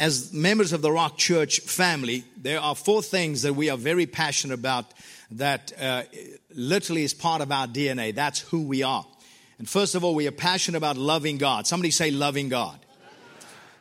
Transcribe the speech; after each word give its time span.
as 0.00 0.32
members 0.32 0.72
of 0.72 0.80
the 0.80 0.90
Rock 0.90 1.18
Church 1.18 1.60
family, 1.60 2.24
there 2.38 2.58
are 2.58 2.74
four 2.74 3.02
things 3.02 3.42
that 3.42 3.52
we 3.52 3.68
are 3.68 3.76
very 3.76 4.06
passionate 4.06 4.54
about 4.54 4.86
that 5.32 5.72
uh, 5.78 6.04
literally 6.54 7.04
is 7.04 7.12
part 7.12 7.42
of 7.42 7.52
our 7.52 7.66
DNA. 7.66 8.14
That's 8.14 8.40
who 8.40 8.62
we 8.62 8.82
are. 8.82 9.06
And 9.58 9.68
first 9.68 9.94
of 9.94 10.02
all, 10.02 10.14
we 10.14 10.26
are 10.26 10.32
passionate 10.32 10.78
about 10.78 10.96
loving 10.96 11.36
God. 11.36 11.66
Somebody 11.66 11.90
say 11.90 12.10
loving 12.10 12.48
God. 12.48 12.78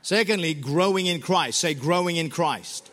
Secondly, 0.02 0.54
growing 0.54 1.06
in 1.06 1.22
Christ. 1.22 1.62
Say 1.62 1.74
growing 1.74 2.18
in 2.18 2.30
Christ. 2.30 2.92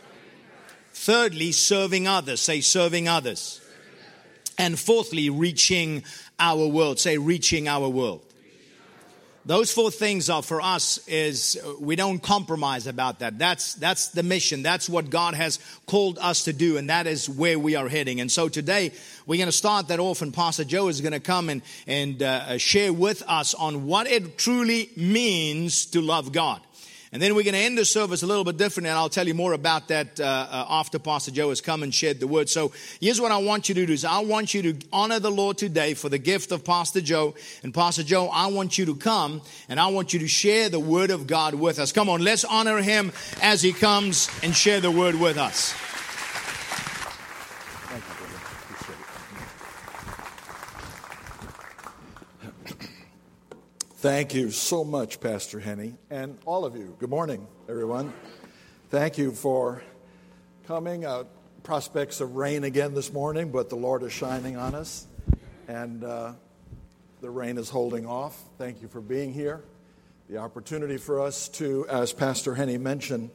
Thirdly, 0.93 1.51
serving 1.51 2.07
others. 2.07 2.41
Say 2.41 2.61
serving 2.61 3.09
others. 3.09 3.61
And 4.57 4.79
fourthly, 4.79 5.31
reaching 5.31 6.05
our 6.39 6.69
world. 6.69 7.01
Say 7.01 7.19
reaching 7.19 7.67
our 7.67 7.89
world. 7.89 8.26
Those 9.47 9.71
four 9.71 9.93
things 9.93 10.29
are 10.29 10.43
for 10.43 10.61
us 10.61 10.99
is 11.07 11.57
we 11.79 11.95
don't 11.95 12.19
compromise 12.19 12.89
about 12.89 13.21
that. 13.21 13.39
That's, 13.39 13.75
that's 13.75 14.09
the 14.09 14.25
mission. 14.25 14.65
That's 14.65 14.89
what 14.89 15.09
God 15.09 15.35
has 15.35 15.61
called 15.87 16.19
us 16.21 16.45
to 16.45 16.53
do. 16.53 16.79
And 16.79 16.91
that 16.91 17.07
is 17.07 17.29
where 17.29 17.57
we 17.57 17.77
are 17.77 17.89
heading. 17.89 18.21
And 18.21 18.31
so 18.31 18.49
today 18.49 18.91
we're 19.25 19.37
going 19.37 19.47
to 19.47 19.53
start 19.53 19.87
that 19.87 20.01
off 20.01 20.21
and 20.21 20.35
Pastor 20.35 20.65
Joe 20.65 20.89
is 20.89 21.01
going 21.01 21.13
to 21.13 21.21
come 21.21 21.49
and, 21.49 21.63
and 21.87 22.21
uh, 22.25 22.59
share 22.59 22.93
with 22.93 23.23
us 23.29 23.55
on 23.55 23.87
what 23.87 24.09
it 24.09 24.37
truly 24.37 24.91
means 24.97 25.87
to 25.87 26.01
love 26.01 26.33
God. 26.33 26.61
And 27.17 27.23
then 27.23 27.35
we're 27.35 27.45
going 27.45 27.55
to 27.55 27.61
end 27.61 27.79
the 27.79 27.87
service 27.87 28.23
a 28.23 28.27
little 28.27 28.45
bit 28.45 28.59
different, 28.59 28.89
and 28.89 28.95
I'll 28.95 29.09
tell 29.09 29.27
you 29.27 29.33
more 29.33 29.55
about 29.55 29.89
that 29.89 30.21
uh, 30.21 30.25
uh, 30.25 30.67
after 30.69 30.99
Pastor 30.99 31.31
Joe 31.31 31.49
has 31.49 31.63
come 31.63 31.83
and 31.83 31.95
shared 31.95 32.21
the 32.21 32.27
word. 32.27 32.51
So 32.51 32.73
here's 33.01 33.19
what 33.19 33.33
I 33.33 33.39
want 33.39 33.71
you 33.71 33.75
to 33.77 33.87
do: 33.87 33.93
is 33.95 34.05
I 34.05 34.19
want 34.19 34.53
you 34.53 34.75
to 34.75 34.87
honor 34.93 35.19
the 35.19 35.31
Lord 35.31 35.57
today 35.57 35.95
for 35.95 36.11
the 36.11 36.19
gift 36.19 36.53
of 36.53 36.63
Pastor 36.63 37.01
Joe. 37.01 37.35
And 37.63 37.73
Pastor 37.73 38.03
Joe, 38.03 38.29
I 38.31 38.49
want 38.49 38.77
you 38.77 38.85
to 38.85 38.95
come 38.95 39.41
and 39.71 39.81
I 39.81 39.87
want 39.87 40.13
you 40.13 40.19
to 40.19 40.29
share 40.29 40.69
the 40.69 40.79
word 40.79 41.11
of 41.11 41.27
God 41.27 41.55
with 41.55 41.79
us. 41.79 41.91
Come 41.91 42.11
on, 42.11 42.23
let's 42.23 42.45
honor 42.45 42.83
him 42.83 43.13
as 43.41 43.63
he 43.63 43.73
comes 43.73 44.29
and 44.43 44.55
share 44.55 44.83
the 44.83 44.91
word 44.91 45.15
with 45.15 45.39
us. 45.39 45.75
Thank 54.01 54.35
you 54.35 54.51
so 54.51 54.85
much, 54.85 55.21
Pastor 55.21 55.59
Henny, 55.59 55.95
and 56.11 56.37
all 56.45 56.67
of 56.67 56.77
you. 56.77 56.95
Good 56.99 57.09
morning, 57.09 57.47
everyone. 57.67 58.13
Thank 58.91 59.17
you 59.17 59.33
for 59.33 59.83
coming. 60.67 61.07
Uh, 61.07 61.25
prospects 61.63 62.21
of 62.21 62.37
rain 62.37 62.65
again 62.65 62.93
this 62.93 63.11
morning, 63.11 63.51
but 63.51 63.71
the 63.71 63.77
Lord 63.77 64.03
is 64.03 64.13
shining 64.13 64.59
on 64.59 64.75
us, 64.75 65.07
and 65.67 66.05
uh, 66.05 66.33
the 67.23 67.31
rain 67.31 67.57
is 67.57 67.71
holding 67.71 68.05
off. 68.05 68.39
Thank 68.59 68.83
you 68.83 68.89
for 68.89 69.01
being 69.01 69.33
here. 69.33 69.65
The 70.29 70.37
opportunity 70.37 70.99
for 70.99 71.23
us 71.23 71.49
to, 71.51 71.87
as 71.89 72.13
Pastor 72.13 72.55
Henny 72.55 72.77
mentioned, 72.77 73.31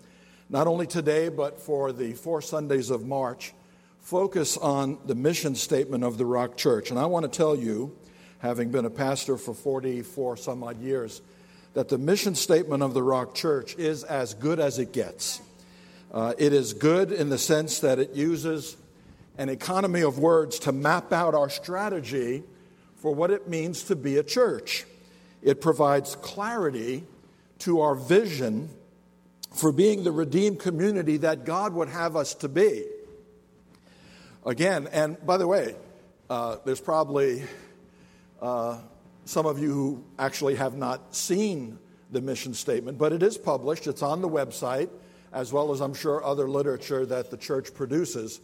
not 0.47 0.67
only 0.67 0.85
today, 0.85 1.29
but 1.29 1.59
for 1.59 1.91
the 1.91 2.13
four 2.13 2.39
Sundays 2.39 2.91
of 2.91 3.03
March, 3.03 3.55
focus 3.99 4.57
on 4.57 4.99
the 5.07 5.15
mission 5.15 5.55
statement 5.55 6.03
of 6.03 6.19
the 6.19 6.25
Rock 6.27 6.55
Church. 6.55 6.91
And 6.91 6.99
I 6.99 7.07
want 7.07 7.23
to 7.23 7.35
tell 7.35 7.55
you, 7.55 7.97
having 8.41 8.71
been 8.71 8.85
a 8.85 8.89
pastor 8.89 9.37
for 9.37 9.53
44 9.53 10.37
some 10.37 10.63
odd 10.63 10.81
years, 10.81 11.21
that 11.73 11.89
the 11.89 11.97
mission 11.97 12.35
statement 12.35 12.83
of 12.83 12.93
the 12.93 13.03
Rock 13.03 13.35
Church 13.35 13.75
is 13.77 14.03
as 14.03 14.33
good 14.33 14.59
as 14.59 14.79
it 14.79 14.91
gets. 14.91 15.41
Uh, 16.11 16.33
it 16.37 16.51
is 16.51 16.73
good 16.73 17.11
in 17.11 17.29
the 17.29 17.37
sense 17.37 17.79
that 17.79 17.99
it 17.99 18.13
uses 18.13 18.75
an 19.37 19.47
economy 19.47 20.01
of 20.01 20.19
words 20.19 20.59
to 20.59 20.71
map 20.71 21.13
out 21.13 21.33
our 21.33 21.49
strategy 21.49 22.43
for 22.97 23.15
what 23.15 23.31
it 23.31 23.47
means 23.47 23.83
to 23.83 23.95
be 23.95 24.17
a 24.17 24.23
church. 24.23 24.85
It 25.41 25.61
provides 25.61 26.15
clarity 26.17 27.03
to 27.59 27.81
our 27.81 27.95
vision 27.95 28.69
for 29.53 29.71
being 29.71 30.03
the 30.03 30.11
redeemed 30.11 30.59
community 30.59 31.17
that 31.17 31.45
God 31.45 31.73
would 31.73 31.89
have 31.89 32.15
us 32.15 32.33
to 32.35 32.49
be. 32.49 32.85
Again, 34.45 34.87
and 34.91 35.23
by 35.25 35.37
the 35.37 35.47
way, 35.47 35.75
uh, 36.29 36.57
there's 36.65 36.81
probably 36.81 37.43
uh, 38.41 38.79
some 39.25 39.45
of 39.45 39.59
you 39.59 39.71
who 39.71 40.03
actually 40.17 40.55
have 40.55 40.75
not 40.75 41.15
seen 41.15 41.77
the 42.11 42.21
mission 42.21 42.53
statement, 42.53 42.97
but 42.97 43.13
it 43.13 43.23
is 43.23 43.37
published. 43.37 43.87
It's 43.87 44.01
on 44.01 44.21
the 44.21 44.29
website, 44.29 44.89
as 45.31 45.53
well 45.53 45.71
as 45.71 45.79
I'm 45.79 45.93
sure 45.93 46.23
other 46.23 46.49
literature 46.49 47.05
that 47.05 47.31
the 47.31 47.37
church 47.37 47.73
produces. 47.73 48.41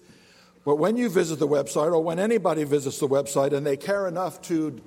But 0.64 0.76
when 0.76 0.98
you 0.98 1.10
visit 1.10 1.40
the 1.40 1.48
website, 1.48 1.94
or 1.94 2.02
when 2.02 2.20
anybody 2.20 2.64
visits 2.64 3.00
the 3.00 3.08
website 3.08 3.54
and 3.54 3.66
they 3.66 3.78
care 3.78 4.08
enough 4.08 4.42
to 4.44 4.82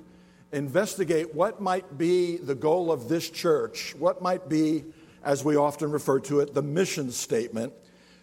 investigate 0.51 1.33
what 1.33 1.61
might 1.61 1.97
be 1.97 2.37
the 2.37 2.55
goal 2.55 2.91
of 2.91 3.07
this 3.07 3.29
church, 3.29 3.95
what 3.97 4.21
might 4.21 4.49
be, 4.49 4.83
as 5.23 5.43
we 5.43 5.55
often 5.55 5.91
refer 5.91 6.19
to 6.19 6.39
it, 6.39 6.53
the 6.53 6.61
mission 6.61 7.11
statement, 7.11 7.73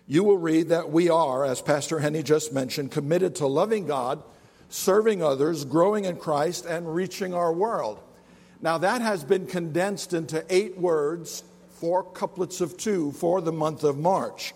you 0.07 0.25
will 0.25 0.39
read 0.39 0.69
that 0.69 0.91
we 0.91 1.11
are, 1.11 1.45
as 1.45 1.61
Pastor 1.61 1.99
Henny 1.99 2.23
just 2.23 2.53
mentioned, 2.53 2.91
committed 2.91 3.35
to 3.37 3.47
loving 3.47 3.87
God 3.87 4.23
serving 4.69 5.23
others, 5.23 5.65
growing 5.65 6.05
in 6.05 6.17
Christ, 6.17 6.67
and 6.67 6.95
reaching 6.95 7.35
our 7.35 7.53
world. 7.53 8.01
Now, 8.61 8.79
that 8.79 9.01
has 9.01 9.25
been 9.25 9.47
condensed 9.47 10.13
into 10.13 10.45
eight 10.51 10.77
words, 10.77 11.45
four 11.81 12.03
couplets 12.03 12.61
of 12.61 12.77
two 12.77 13.13
for 13.13 13.41
the 13.41 13.53
month 13.53 13.85
of 13.85 13.99
March 13.99 14.55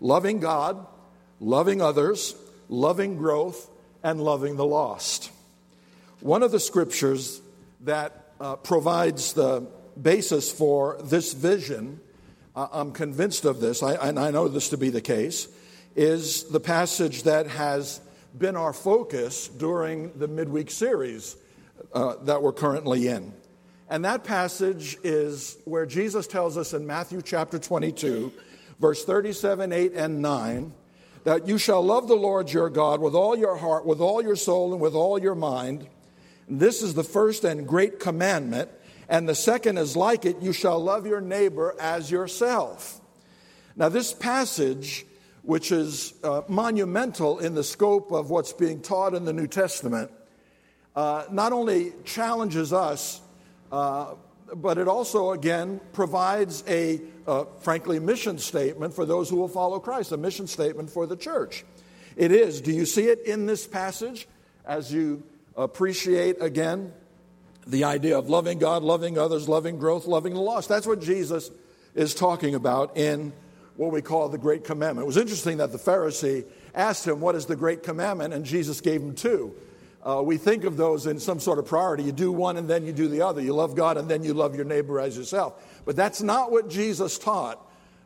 loving 0.00 0.40
God, 0.40 0.86
loving 1.40 1.80
others, 1.80 2.34
loving 2.68 3.16
growth, 3.16 3.70
and 4.02 4.20
loving 4.20 4.56
the 4.56 4.64
lost. 4.64 5.30
One 6.20 6.42
of 6.42 6.52
the 6.52 6.60
scriptures 6.60 7.40
that 7.82 8.32
uh, 8.40 8.56
provides 8.56 9.32
the 9.32 9.66
basis 10.00 10.50
for 10.50 10.98
this 11.02 11.32
vision, 11.32 12.00
uh, 12.54 12.68
I'm 12.72 12.92
convinced 12.92 13.44
of 13.44 13.60
this, 13.60 13.82
I, 13.82 13.94
and 13.94 14.18
I 14.18 14.30
know 14.30 14.48
this 14.48 14.70
to 14.70 14.76
be 14.76 14.90
the 14.90 15.00
case, 15.00 15.48
is 15.96 16.44
the 16.44 16.60
passage 16.60 17.22
that 17.22 17.46
has 17.46 18.00
been 18.36 18.56
our 18.56 18.72
focus 18.72 19.48
during 19.48 20.16
the 20.18 20.26
midweek 20.26 20.70
series 20.70 21.36
uh, 21.92 22.16
that 22.22 22.42
we're 22.42 22.52
currently 22.52 23.06
in. 23.06 23.32
And 23.88 24.04
that 24.04 24.24
passage 24.24 24.96
is 25.04 25.56
where 25.64 25.86
Jesus 25.86 26.26
tells 26.26 26.56
us 26.56 26.72
in 26.74 26.86
Matthew 26.86 27.22
chapter 27.22 27.58
22, 27.58 28.32
verse 28.80 29.04
37, 29.04 29.72
8, 29.72 29.92
and 29.94 30.20
9, 30.20 30.72
that 31.24 31.46
you 31.46 31.58
shall 31.58 31.82
love 31.82 32.08
the 32.08 32.16
Lord 32.16 32.50
your 32.50 32.70
God 32.70 33.00
with 33.00 33.14
all 33.14 33.36
your 33.36 33.56
heart, 33.56 33.86
with 33.86 34.00
all 34.00 34.22
your 34.22 34.36
soul, 34.36 34.72
and 34.72 34.80
with 34.80 34.94
all 34.94 35.18
your 35.18 35.34
mind. 35.34 35.86
This 36.48 36.82
is 36.82 36.94
the 36.94 37.04
first 37.04 37.44
and 37.44 37.68
great 37.68 38.00
commandment. 38.00 38.70
And 39.08 39.28
the 39.28 39.34
second 39.34 39.78
is 39.78 39.96
like 39.96 40.24
it 40.24 40.42
you 40.42 40.52
shall 40.52 40.82
love 40.82 41.06
your 41.06 41.20
neighbor 41.20 41.76
as 41.78 42.10
yourself. 42.10 43.00
Now, 43.76 43.88
this 43.88 44.12
passage 44.12 45.06
which 45.44 45.70
is 45.70 46.14
uh, 46.24 46.42
monumental 46.48 47.38
in 47.38 47.54
the 47.54 47.64
scope 47.64 48.12
of 48.12 48.30
what's 48.30 48.52
being 48.52 48.80
taught 48.80 49.14
in 49.14 49.24
the 49.24 49.32
New 49.32 49.46
Testament, 49.46 50.10
uh, 50.96 51.24
not 51.30 51.52
only 51.52 51.92
challenges 52.04 52.72
us, 52.72 53.20
uh, 53.70 54.14
but 54.54 54.78
it 54.78 54.88
also, 54.88 55.32
again, 55.32 55.80
provides 55.92 56.64
a, 56.68 57.00
uh, 57.26 57.44
frankly, 57.60 57.98
mission 57.98 58.38
statement 58.38 58.94
for 58.94 59.04
those 59.04 59.28
who 59.28 59.36
will 59.36 59.48
follow 59.48 59.80
Christ, 59.80 60.12
a 60.12 60.16
mission 60.16 60.46
statement 60.46 60.90
for 60.90 61.06
the 61.06 61.16
church. 61.16 61.64
It 62.16 62.30
is. 62.30 62.60
Do 62.60 62.72
you 62.72 62.86
see 62.86 63.04
it 63.04 63.20
in 63.26 63.46
this 63.46 63.66
passage 63.66 64.28
as 64.64 64.92
you 64.92 65.24
appreciate, 65.56 66.40
again, 66.40 66.92
the 67.66 67.84
idea 67.84 68.16
of 68.18 68.28
loving 68.28 68.58
God, 68.58 68.82
loving 68.82 69.18
others, 69.18 69.48
loving 69.48 69.78
growth, 69.78 70.06
loving 70.06 70.34
the 70.34 70.40
lost? 70.40 70.68
That's 70.68 70.86
what 70.86 71.00
Jesus 71.00 71.50
is 71.94 72.14
talking 72.14 72.54
about 72.54 72.96
in 72.96 73.32
what 73.76 73.92
we 73.92 74.02
call 74.02 74.28
the 74.28 74.38
Great 74.38 74.64
Commandment. 74.64 75.04
It 75.04 75.06
was 75.06 75.16
interesting 75.16 75.58
that 75.58 75.72
the 75.72 75.78
Pharisee 75.78 76.44
asked 76.74 77.06
him, 77.06 77.20
What 77.20 77.34
is 77.34 77.46
the 77.46 77.56
Great 77.56 77.82
Commandment? 77.82 78.34
And 78.34 78.44
Jesus 78.44 78.80
gave 78.80 79.00
him 79.00 79.14
two. 79.14 79.54
Uh, 80.04 80.22
we 80.22 80.36
think 80.36 80.64
of 80.64 80.76
those 80.76 81.06
in 81.06 81.18
some 81.18 81.40
sort 81.40 81.58
of 81.58 81.64
priority. 81.64 82.02
You 82.02 82.12
do 82.12 82.30
one 82.30 82.58
and 82.58 82.68
then 82.68 82.84
you 82.84 82.92
do 82.92 83.08
the 83.08 83.22
other. 83.22 83.40
You 83.40 83.54
love 83.54 83.74
God 83.74 83.96
and 83.96 84.08
then 84.08 84.22
you 84.22 84.34
love 84.34 84.54
your 84.54 84.66
neighbor 84.66 85.00
as 85.00 85.16
yourself. 85.16 85.82
But 85.86 85.96
that's 85.96 86.20
not 86.20 86.52
what 86.52 86.68
Jesus 86.68 87.18
taught 87.18 87.58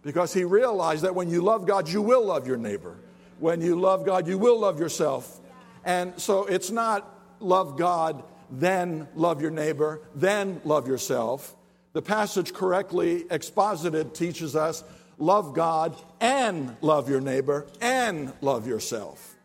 because 0.02 0.32
he 0.32 0.44
realized 0.44 1.02
that 1.02 1.16
when 1.16 1.28
you 1.28 1.42
love 1.42 1.66
God, 1.66 1.88
you 1.88 2.00
will 2.00 2.24
love 2.24 2.46
your 2.46 2.56
neighbor. 2.56 2.96
When 3.40 3.60
you 3.60 3.78
love 3.80 4.06
God, 4.06 4.28
you 4.28 4.38
will 4.38 4.60
love 4.60 4.78
yourself. 4.78 5.40
And 5.84 6.18
so 6.20 6.46
it's 6.46 6.70
not 6.70 7.12
love 7.40 7.76
God, 7.76 8.22
then 8.50 9.08
love 9.14 9.42
your 9.42 9.50
neighbor, 9.50 10.00
then 10.14 10.60
love 10.64 10.86
yourself. 10.86 11.56
The 11.94 12.02
passage 12.02 12.52
correctly 12.52 13.24
exposited 13.28 14.14
teaches 14.14 14.54
us 14.54 14.84
love 15.18 15.54
God 15.54 15.96
and 16.20 16.76
love 16.80 17.10
your 17.10 17.20
neighbor 17.20 17.66
and 17.80 18.32
love 18.40 18.66
yourself. 18.66 19.36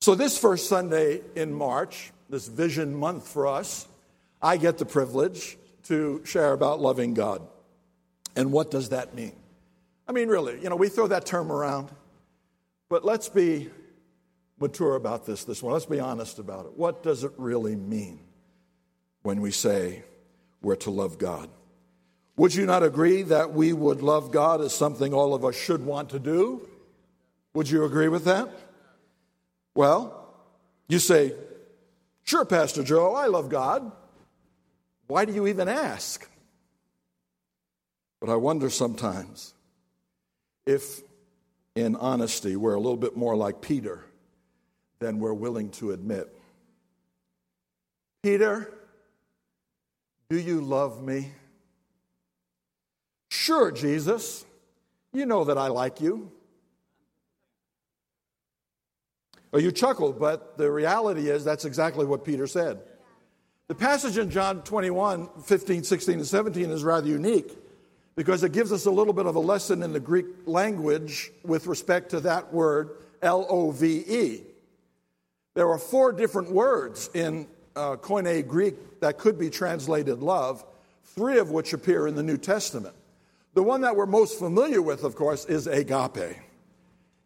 So, 0.00 0.14
this 0.14 0.38
first 0.38 0.68
Sunday 0.68 1.20
in 1.34 1.52
March, 1.52 2.12
this 2.28 2.48
vision 2.48 2.94
month 2.94 3.28
for 3.28 3.46
us, 3.46 3.86
I 4.40 4.56
get 4.56 4.78
the 4.78 4.86
privilege 4.86 5.56
to 5.84 6.22
share 6.24 6.52
about 6.52 6.80
loving 6.80 7.14
God. 7.14 7.42
And 8.34 8.52
what 8.52 8.70
does 8.70 8.90
that 8.90 9.14
mean? 9.14 9.32
I 10.06 10.12
mean, 10.12 10.28
really, 10.28 10.60
you 10.62 10.68
know, 10.68 10.76
we 10.76 10.88
throw 10.88 11.06
that 11.08 11.26
term 11.26 11.50
around, 11.50 11.90
but 12.88 13.04
let's 13.04 13.28
be 13.28 13.70
mature 14.58 14.94
about 14.94 15.26
this 15.26 15.44
this 15.44 15.62
one. 15.62 15.72
Let's 15.72 15.86
be 15.86 16.00
honest 16.00 16.38
about 16.38 16.66
it. 16.66 16.76
What 16.76 17.02
does 17.02 17.24
it 17.24 17.32
really 17.36 17.76
mean 17.76 18.20
when 19.22 19.40
we 19.40 19.50
say 19.50 20.04
we're 20.62 20.76
to 20.76 20.90
love 20.90 21.18
God? 21.18 21.48
Would 22.36 22.54
you 22.54 22.66
not 22.66 22.82
agree 22.82 23.22
that 23.22 23.52
we 23.52 23.72
would 23.72 24.02
love 24.02 24.30
God 24.30 24.60
as 24.60 24.74
something 24.74 25.14
all 25.14 25.34
of 25.34 25.44
us 25.44 25.56
should 25.56 25.84
want 25.84 26.10
to 26.10 26.18
do? 26.18 26.68
Would 27.54 27.70
you 27.70 27.84
agree 27.84 28.08
with 28.08 28.24
that? 28.24 28.50
Well, 29.74 30.34
you 30.88 30.98
say, 30.98 31.32
Sure, 32.26 32.44
Pastor 32.44 32.82
Joe, 32.82 33.14
I 33.14 33.26
love 33.26 33.48
God. 33.48 33.92
Why 35.06 35.24
do 35.24 35.32
you 35.32 35.46
even 35.46 35.68
ask? 35.68 36.28
But 38.20 38.30
I 38.30 38.34
wonder 38.34 38.68
sometimes 38.68 39.54
if, 40.66 41.02
in 41.76 41.94
honesty, 41.94 42.56
we're 42.56 42.74
a 42.74 42.80
little 42.80 42.96
bit 42.96 43.16
more 43.16 43.36
like 43.36 43.60
Peter 43.60 44.04
than 44.98 45.20
we're 45.20 45.34
willing 45.34 45.70
to 45.70 45.92
admit. 45.92 46.28
Peter, 48.24 48.74
do 50.28 50.36
you 50.36 50.60
love 50.60 51.00
me? 51.00 51.30
Sure, 53.28 53.70
Jesus. 53.70 54.44
You 55.12 55.26
know 55.26 55.44
that 55.44 55.58
I 55.58 55.68
like 55.68 56.00
you. 56.00 56.30
Well, 59.52 59.62
you 59.62 59.72
chuckled, 59.72 60.18
but 60.18 60.58
the 60.58 60.70
reality 60.70 61.30
is 61.30 61.44
that's 61.44 61.64
exactly 61.64 62.04
what 62.04 62.24
Peter 62.24 62.46
said. 62.46 62.80
The 63.68 63.74
passage 63.74 64.18
in 64.18 64.30
John 64.30 64.62
21, 64.62 65.28
15, 65.42 65.82
16, 65.82 66.14
and 66.16 66.26
17 66.26 66.70
is 66.70 66.84
rather 66.84 67.08
unique 67.08 67.56
because 68.16 68.42
it 68.42 68.52
gives 68.52 68.72
us 68.72 68.86
a 68.86 68.90
little 68.90 69.12
bit 69.12 69.26
of 69.26 69.36
a 69.36 69.40
lesson 69.40 69.82
in 69.82 69.92
the 69.92 70.00
Greek 70.00 70.26
language 70.46 71.30
with 71.44 71.66
respect 71.66 72.10
to 72.10 72.20
that 72.20 72.52
word, 72.52 72.90
L 73.22 73.46
O 73.48 73.70
V 73.70 74.04
E. 74.06 74.42
There 75.54 75.70
are 75.70 75.78
four 75.78 76.12
different 76.12 76.50
words 76.50 77.10
in 77.14 77.46
uh, 77.74 77.96
Koine 77.96 78.46
Greek 78.46 79.00
that 79.00 79.18
could 79.18 79.38
be 79.38 79.50
translated 79.50 80.20
love, 80.20 80.64
three 81.04 81.38
of 81.38 81.50
which 81.50 81.72
appear 81.72 82.06
in 82.06 82.14
the 82.14 82.22
New 82.22 82.36
Testament. 82.36 82.94
The 83.56 83.62
one 83.62 83.80
that 83.80 83.96
we're 83.96 84.04
most 84.04 84.38
familiar 84.38 84.82
with, 84.82 85.02
of 85.02 85.16
course, 85.16 85.46
is 85.46 85.66
agape. 85.66 86.36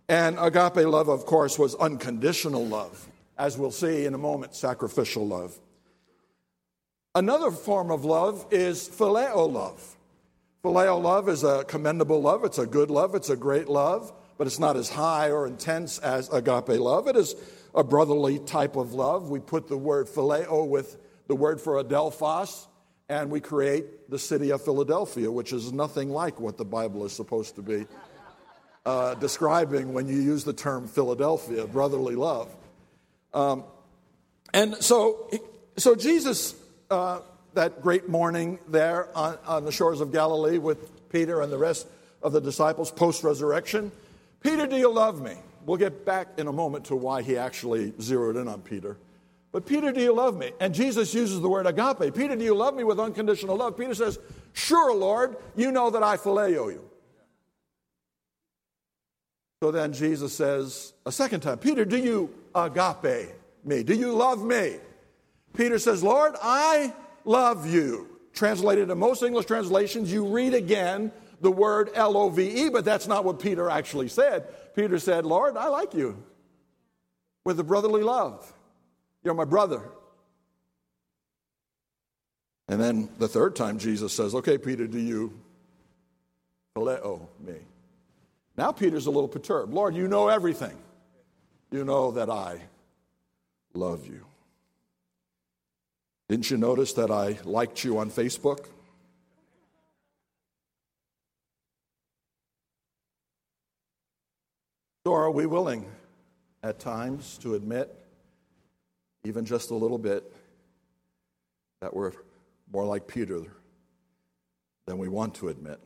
And 0.09 0.39
agape 0.39 0.87
love, 0.87 1.09
of 1.09 1.27
course, 1.27 1.59
was 1.59 1.75
unconditional 1.75 2.65
love, 2.65 3.09
as 3.37 3.59
we'll 3.59 3.73
see 3.73 4.05
in 4.05 4.15
a 4.15 4.19
moment, 4.19 4.55
sacrificial 4.55 5.27
love. 5.27 5.59
Another 7.17 7.51
form 7.51 7.91
of 7.91 8.05
love 8.05 8.47
is 8.53 8.89
phileo 8.89 9.53
love. 9.53 9.97
Phileo 10.63 11.03
love 11.03 11.29
is 11.29 11.43
a 11.43 11.65
commendable 11.65 12.23
love, 12.23 12.45
it's 12.45 12.59
a 12.59 12.67
good 12.67 12.93
love, 12.93 13.17
it's 13.17 13.31
a 13.31 13.37
great 13.37 13.69
love, 13.69 14.13
but 14.39 14.47
it's 14.47 14.61
not 14.61 14.77
as 14.77 14.89
high 14.89 15.33
or 15.33 15.49
intense 15.49 15.99
as 15.99 16.29
agape 16.29 16.79
love. 16.79 17.09
It 17.09 17.17
is 17.17 17.35
a 17.75 17.83
brotherly 17.83 18.39
type 18.39 18.77
of 18.77 18.95
love. 18.95 19.31
We 19.31 19.41
put 19.41 19.67
the 19.67 19.77
word 19.77 20.07
phileo 20.07 20.69
with 20.69 20.97
the 21.27 21.35
word 21.35 21.61
for 21.61 21.83
adelphos, 21.83 22.69
and 23.11 23.29
we 23.29 23.41
create 23.41 24.09
the 24.09 24.19
city 24.21 24.51
of 24.51 24.63
Philadelphia, 24.63 25.31
which 25.31 25.53
is 25.53 25.73
nothing 25.73 26.11
like 26.11 26.39
what 26.39 26.57
the 26.57 26.65
Bible 26.65 27.05
is 27.05 27.13
supposed 27.13 27.57
to 27.57 27.63
be 27.63 27.85
uh, 28.87 29.15
describing 29.15 29.93
when 29.93 30.07
you 30.07 30.15
use 30.15 30.45
the 30.45 30.53
term 30.53 30.87
Philadelphia, 30.87 31.67
brotherly 31.67 32.15
love. 32.15 32.55
Um, 33.35 33.65
and 34.55 34.77
so, 34.77 35.29
so 35.77 35.97
Jesus, 35.97 36.55
uh, 36.89 37.21
that 37.55 37.83
great 37.83 38.09
morning 38.09 38.61
there 38.69 39.09
on, 39.17 39.39
on 39.45 39.65
the 39.65 39.73
shores 39.73 40.01
of 40.01 40.13
Galilee 40.13 40.59
with 40.59 41.09
Peter 41.11 41.41
and 41.41 41.53
the 41.53 41.59
rest 41.59 41.89
of 42.23 42.31
the 42.31 42.41
disciples 42.41 42.93
post 42.93 43.25
resurrection, 43.25 43.91
Peter, 44.41 44.69
do 44.69 44.77
you 44.77 44.91
love 44.91 45.21
me? 45.21 45.35
We'll 45.67 45.79
get 45.79 46.07
back 46.07 46.29
in 46.39 46.47
a 46.47 46.53
moment 46.53 46.85
to 46.87 46.97
why 46.97 47.23
he 47.23 47.37
actually 47.37 47.93
zeroed 48.01 48.37
in 48.37 48.47
on 48.47 48.61
Peter. 48.61 48.97
But 49.53 49.67
Peter, 49.67 49.91
do 49.91 50.01
you 50.01 50.15
love 50.15 50.37
me? 50.37 50.53
And 50.61 50.75
Jesus 50.75 51.13
uses 51.13 51.41
the 51.41 51.49
word 51.49 51.67
agape. 51.67 52.15
Peter, 52.15 52.37
do 52.37 52.45
you 52.45 52.55
love 52.55 52.75
me 52.75 52.85
with 52.85 53.01
unconditional 53.01 53.57
love? 53.57 53.77
Peter 53.77 53.95
says, 53.95 54.19
Sure, 54.53 54.95
Lord, 54.95 55.37
you 55.57 55.73
know 55.73 55.91
that 55.91 56.03
I 56.03 56.17
phileo 56.17 56.73
you. 56.73 56.89
So 59.63 59.71
then 59.71 59.93
Jesus 59.93 60.33
says 60.33 60.95
a 61.05 61.13
second 61.13 61.41
time, 61.41 61.59
Peter, 61.59 61.85
do 61.85 61.97
you 61.97 62.33
agape 62.55 63.35
me? 63.65 63.83
Do 63.83 63.95
you 63.95 64.13
love 64.13 64.43
me? 64.43 64.77
Peter 65.55 65.79
says, 65.79 66.03
Lord, 66.03 66.35
I 66.41 66.95
love 67.25 67.71
you. 67.71 68.09
Translated 68.33 68.89
in 68.89 68.99
most 68.99 69.23
English 69.23 69.47
translations, 69.47 70.13
you 70.13 70.27
read 70.27 70.55
again 70.55 71.13
the 71.41 71.51
word 71.51 71.91
L 71.95 72.17
O 72.17 72.29
V 72.31 72.67
E, 72.67 72.69
but 72.69 72.85
that's 72.85 73.09
not 73.09 73.25
what 73.25 73.41
Peter 73.41 73.69
actually 73.69 74.09
said. 74.09 74.47
Peter 74.75 74.99
said, 74.99 75.27
Lord, 75.27 75.57
I 75.57 75.67
like 75.69 75.93
you 75.93 76.23
with 77.45 77.59
a 77.59 77.65
brotherly 77.65 78.03
love. 78.03 78.53
You're 79.23 79.35
my 79.35 79.45
brother. 79.45 79.83
And 82.69 82.81
then 82.81 83.09
the 83.19 83.29
third 83.29 83.57
time, 83.57 83.79
Jesus 83.79 84.13
says, 84.13 84.35
Okay, 84.35 84.57
Peter, 84.57 84.87
do 84.87 84.99
you 84.99 85.39
phileo 86.77 87.27
me? 87.41 87.57
Now 88.57 88.73
Peter's 88.73 89.07
a 89.07 89.11
little 89.11 89.29
perturbed. 89.29 89.73
Lord, 89.73 89.95
you 89.95 90.07
know 90.07 90.29
everything. 90.29 90.77
You 91.71 91.85
know 91.85 92.13
that 92.13 92.31
I 92.31 92.61
love 93.75 94.07
you. 94.07 94.25
Didn't 96.29 96.51
you 96.51 96.57
notice 96.57 96.93
that 96.93 97.11
I 97.11 97.39
liked 97.45 97.83
you 97.83 97.99
on 97.99 98.11
Facebook? 98.11 98.67
So, 105.05 105.15
are 105.15 105.31
we 105.31 105.47
willing 105.47 105.87
at 106.63 106.79
times 106.79 107.39
to 107.39 107.55
admit 107.55 108.00
even 109.25 109.45
just 109.45 109.71
a 109.71 109.75
little 109.75 109.99
bit, 109.99 110.33
that 111.81 111.95
we're 111.95 112.13
more 112.73 112.85
like 112.85 113.07
Peter 113.07 113.43
than 114.87 114.99
we 114.99 115.09
want 115.09 115.35
to 115.37 115.49
admit. 115.49 115.81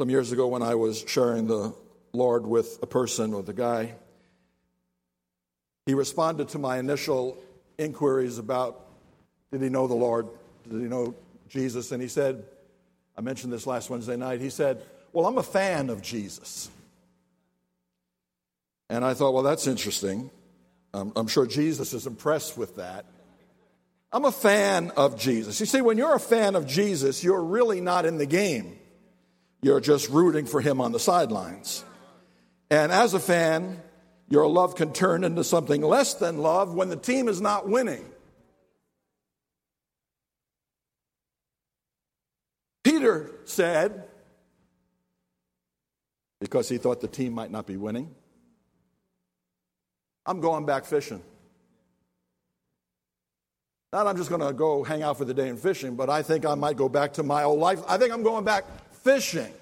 Some 0.00 0.10
years 0.10 0.32
ago, 0.32 0.48
when 0.48 0.62
I 0.62 0.74
was 0.74 1.04
sharing 1.06 1.46
the 1.46 1.74
Lord 2.12 2.46
with 2.46 2.78
a 2.82 2.86
person, 2.86 3.32
with 3.32 3.48
a 3.48 3.52
guy, 3.52 3.94
he 5.86 5.94
responded 5.94 6.48
to 6.50 6.58
my 6.58 6.78
initial 6.78 7.38
inquiries 7.78 8.38
about 8.38 8.80
did 9.52 9.62
he 9.62 9.68
know 9.68 9.86
the 9.86 9.94
Lord? 9.94 10.26
Did 10.68 10.80
he 10.80 10.88
know 10.88 11.14
Jesus? 11.48 11.92
And 11.92 12.02
he 12.02 12.08
said, 12.08 12.44
I 13.16 13.20
mentioned 13.20 13.52
this 13.52 13.66
last 13.66 13.88
Wednesday 13.88 14.16
night, 14.16 14.40
he 14.40 14.50
said, 14.50 14.82
Well, 15.12 15.26
I'm 15.26 15.38
a 15.38 15.44
fan 15.44 15.90
of 15.90 16.02
Jesus. 16.02 16.70
And 18.90 19.04
I 19.04 19.14
thought, 19.14 19.32
well, 19.32 19.42
that's 19.42 19.66
interesting. 19.66 20.30
Um, 20.94 21.12
I'm 21.16 21.26
sure 21.26 21.44
Jesus 21.44 21.92
is 21.92 22.06
impressed 22.06 22.56
with 22.56 22.76
that. 22.76 23.04
I'm 24.12 24.24
a 24.24 24.30
fan 24.30 24.92
of 24.96 25.18
Jesus. 25.18 25.58
You 25.58 25.66
see, 25.66 25.80
when 25.80 25.98
you're 25.98 26.14
a 26.14 26.20
fan 26.20 26.54
of 26.54 26.68
Jesus, 26.68 27.24
you're 27.24 27.42
really 27.42 27.80
not 27.80 28.06
in 28.06 28.16
the 28.16 28.26
game. 28.26 28.78
You're 29.60 29.80
just 29.80 30.08
rooting 30.08 30.46
for 30.46 30.60
him 30.60 30.80
on 30.80 30.92
the 30.92 31.00
sidelines. 31.00 31.84
And 32.70 32.92
as 32.92 33.12
a 33.12 33.18
fan, 33.18 33.82
your 34.28 34.46
love 34.46 34.76
can 34.76 34.92
turn 34.92 35.24
into 35.24 35.42
something 35.42 35.82
less 35.82 36.14
than 36.14 36.38
love 36.38 36.72
when 36.74 36.90
the 36.90 36.96
team 36.96 37.26
is 37.26 37.40
not 37.40 37.68
winning. 37.68 38.04
Peter 42.84 43.32
said, 43.46 44.04
because 46.40 46.68
he 46.68 46.78
thought 46.78 47.00
the 47.00 47.08
team 47.08 47.32
might 47.32 47.50
not 47.50 47.66
be 47.66 47.76
winning, 47.76 48.14
I'm 50.26 50.40
going 50.40 50.66
back 50.66 50.84
fishing. 50.84 51.22
Not 53.92 54.06
I'm 54.08 54.16
just 54.16 54.28
going 54.28 54.40
to 54.40 54.52
go 54.52 54.82
hang 54.82 55.02
out 55.02 55.18
for 55.18 55.24
the 55.24 55.34
day 55.34 55.48
and 55.48 55.58
fishing, 55.58 55.94
but 55.94 56.10
I 56.10 56.22
think 56.22 56.44
I 56.44 56.54
might 56.56 56.76
go 56.76 56.88
back 56.88 57.12
to 57.14 57.22
my 57.22 57.44
old 57.44 57.60
life. 57.60 57.80
I 57.86 57.96
think 57.96 58.12
I'm 58.12 58.24
going 58.24 58.44
back 58.44 58.64
fishing. 59.04 59.52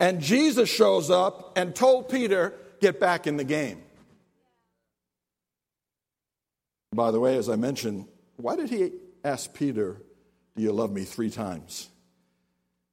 And 0.00 0.20
Jesus 0.20 0.68
shows 0.70 1.10
up 1.10 1.52
and 1.56 1.74
told 1.74 2.08
Peter, 2.08 2.54
get 2.80 2.98
back 2.98 3.26
in 3.26 3.36
the 3.36 3.44
game. 3.44 3.82
By 6.94 7.10
the 7.10 7.20
way, 7.20 7.36
as 7.36 7.48
I 7.48 7.56
mentioned, 7.56 8.06
why 8.36 8.56
did 8.56 8.70
he 8.70 8.92
ask 9.24 9.52
Peter, 9.52 10.00
Do 10.56 10.62
you 10.62 10.72
love 10.72 10.90
me 10.90 11.04
three 11.04 11.30
times? 11.30 11.88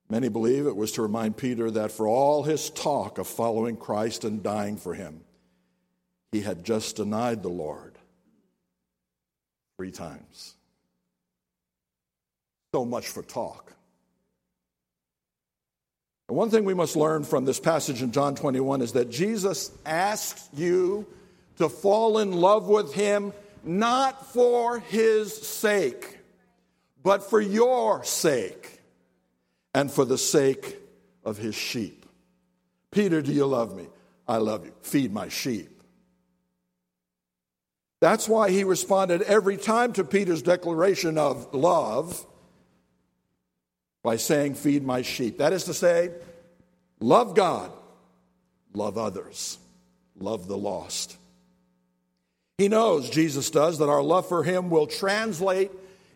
Many 0.10 0.30
believe 0.30 0.66
it 0.66 0.76
was 0.76 0.92
to 0.94 1.02
remind 1.02 1.38
Peter 1.38 1.70
that 1.72 1.92
for 1.92 2.08
all 2.08 2.44
his 2.44 2.70
talk 2.70 3.20
of 3.20 3.28
following 3.28 3.78
Christ 3.78 4.24
and 4.24 4.42
dying 4.42 4.76
for 4.78 4.94
him, 4.94 5.22
he 6.32 6.42
had 6.42 6.64
just 6.64 6.96
denied 6.98 7.44
the 7.44 7.50
Lord 7.50 7.98
three 9.78 9.92
times. 9.92 10.56
So 12.74 12.86
much 12.86 13.08
for 13.08 13.24
talk. 13.24 13.74
And 16.28 16.38
one 16.38 16.52
thing 16.52 16.64
we 16.64 16.76
must 16.76 16.96
learn 16.96 17.24
from 17.24 17.46
this 17.46 17.60
passage 17.60 18.04
in 18.04 18.12
John 18.12 18.36
21 18.36 18.84
is 18.84 18.94
that 18.94 19.10
Jesus 19.10 19.72
asked 19.86 20.54
you 20.54 21.08
to 21.58 21.70
fall 21.70 22.20
in 22.20 22.32
love 22.32 22.68
with 22.68 22.94
him 22.94 23.34
not 23.64 24.32
for 24.32 24.80
his 24.80 25.36
sake, 25.36 26.20
but 27.02 27.28
for 27.30 27.42
your 27.42 28.04
sake 28.04 28.80
and 29.74 29.92
for 29.92 30.06
the 30.06 30.18
sake 30.18 30.78
of 31.24 31.38
his 31.38 31.56
sheep. 31.56 32.06
Peter, 32.92 33.22
do 33.22 33.32
you 33.32 33.46
love 33.46 33.76
me? 33.76 33.88
I 34.28 34.38
love 34.38 34.66
you. 34.66 34.74
Feed 34.82 35.12
my 35.12 35.30
sheep. 35.30 35.79
That's 38.02 38.30
why 38.30 38.50
he 38.50 38.64
responded 38.64 39.22
every 39.24 39.58
time 39.58 39.94
to 39.94 40.04
Peter's 40.04 40.42
declaration 40.42 41.18
of 41.18 41.54
love 41.54 42.26
by 44.04 44.16
saying, 44.16 44.56
Feed 44.56 44.84
my 44.86 45.02
sheep. 45.02 45.40
That 45.40 45.52
is 45.52 45.66
to 45.66 45.74
say, 45.74 46.12
love 47.00 47.36
God, 47.36 47.72
love 48.74 48.98
others, 48.98 49.58
love 50.18 50.48
the 50.48 50.58
lost. 50.58 51.18
He 52.58 52.68
knows, 52.68 53.10
Jesus 53.10 53.50
does, 53.50 53.80
that 53.80 53.90
our 53.90 54.04
love 54.04 54.28
for 54.28 54.44
Him 54.44 54.70
will 54.70 54.88
translate 54.88 55.72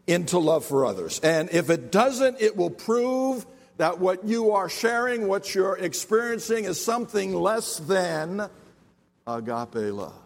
into 0.07 0.39
love 0.39 0.65
for 0.65 0.85
others. 0.85 1.19
And 1.19 1.49
if 1.51 1.69
it 1.69 1.91
doesn't, 1.91 2.41
it 2.41 2.55
will 2.57 2.69
prove 2.69 3.45
that 3.77 3.99
what 3.99 4.25
you 4.25 4.51
are 4.51 4.69
sharing, 4.69 5.27
what 5.27 5.55
you're 5.55 5.77
experiencing, 5.77 6.65
is 6.65 6.83
something 6.83 7.33
less 7.33 7.77
than 7.77 8.49
agape 9.25 9.93
love. 9.93 10.22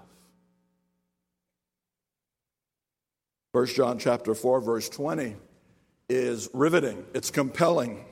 1 3.57 3.65
John 3.65 3.97
chapter 3.97 4.35
4 4.35 4.61
verse 4.61 4.87
20 4.87 5.35
is 6.09 6.47
riveting. 6.53 7.03
It's 7.15 7.31
compelling. 7.31 8.05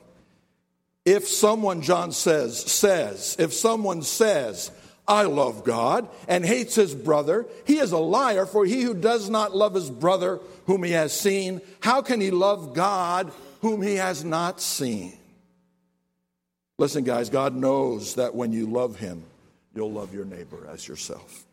If 1.04 1.28
someone 1.28 1.82
John 1.82 2.10
says 2.10 2.58
says, 2.58 3.36
if 3.38 3.52
someone 3.52 4.02
says, 4.02 4.72
I 5.06 5.22
love 5.22 5.62
God 5.62 6.08
and 6.26 6.44
hates 6.44 6.74
his 6.74 6.96
brother, 6.96 7.46
he 7.64 7.78
is 7.78 7.92
a 7.92 7.98
liar, 7.98 8.44
for 8.44 8.64
he 8.64 8.82
who 8.82 8.92
does 8.92 9.30
not 9.30 9.54
love 9.54 9.74
his 9.74 9.88
brother 9.88 10.40
whom 10.66 10.82
he 10.82 10.90
has 10.90 11.12
seen, 11.12 11.60
how 11.78 12.02
can 12.02 12.20
he 12.20 12.32
love 12.32 12.74
God 12.74 13.30
whom 13.60 13.82
he 13.82 13.94
has 13.94 14.24
not 14.24 14.60
seen? 14.60 15.16
Listen, 16.76 17.04
guys, 17.04 17.30
God 17.30 17.54
knows 17.54 18.16
that 18.16 18.34
when 18.34 18.50
you 18.50 18.66
love 18.66 18.98
him, 18.98 19.22
you'll 19.76 19.92
love 19.92 20.12
your 20.12 20.24
neighbor 20.24 20.66
as 20.68 20.88
yourself. 20.88 21.44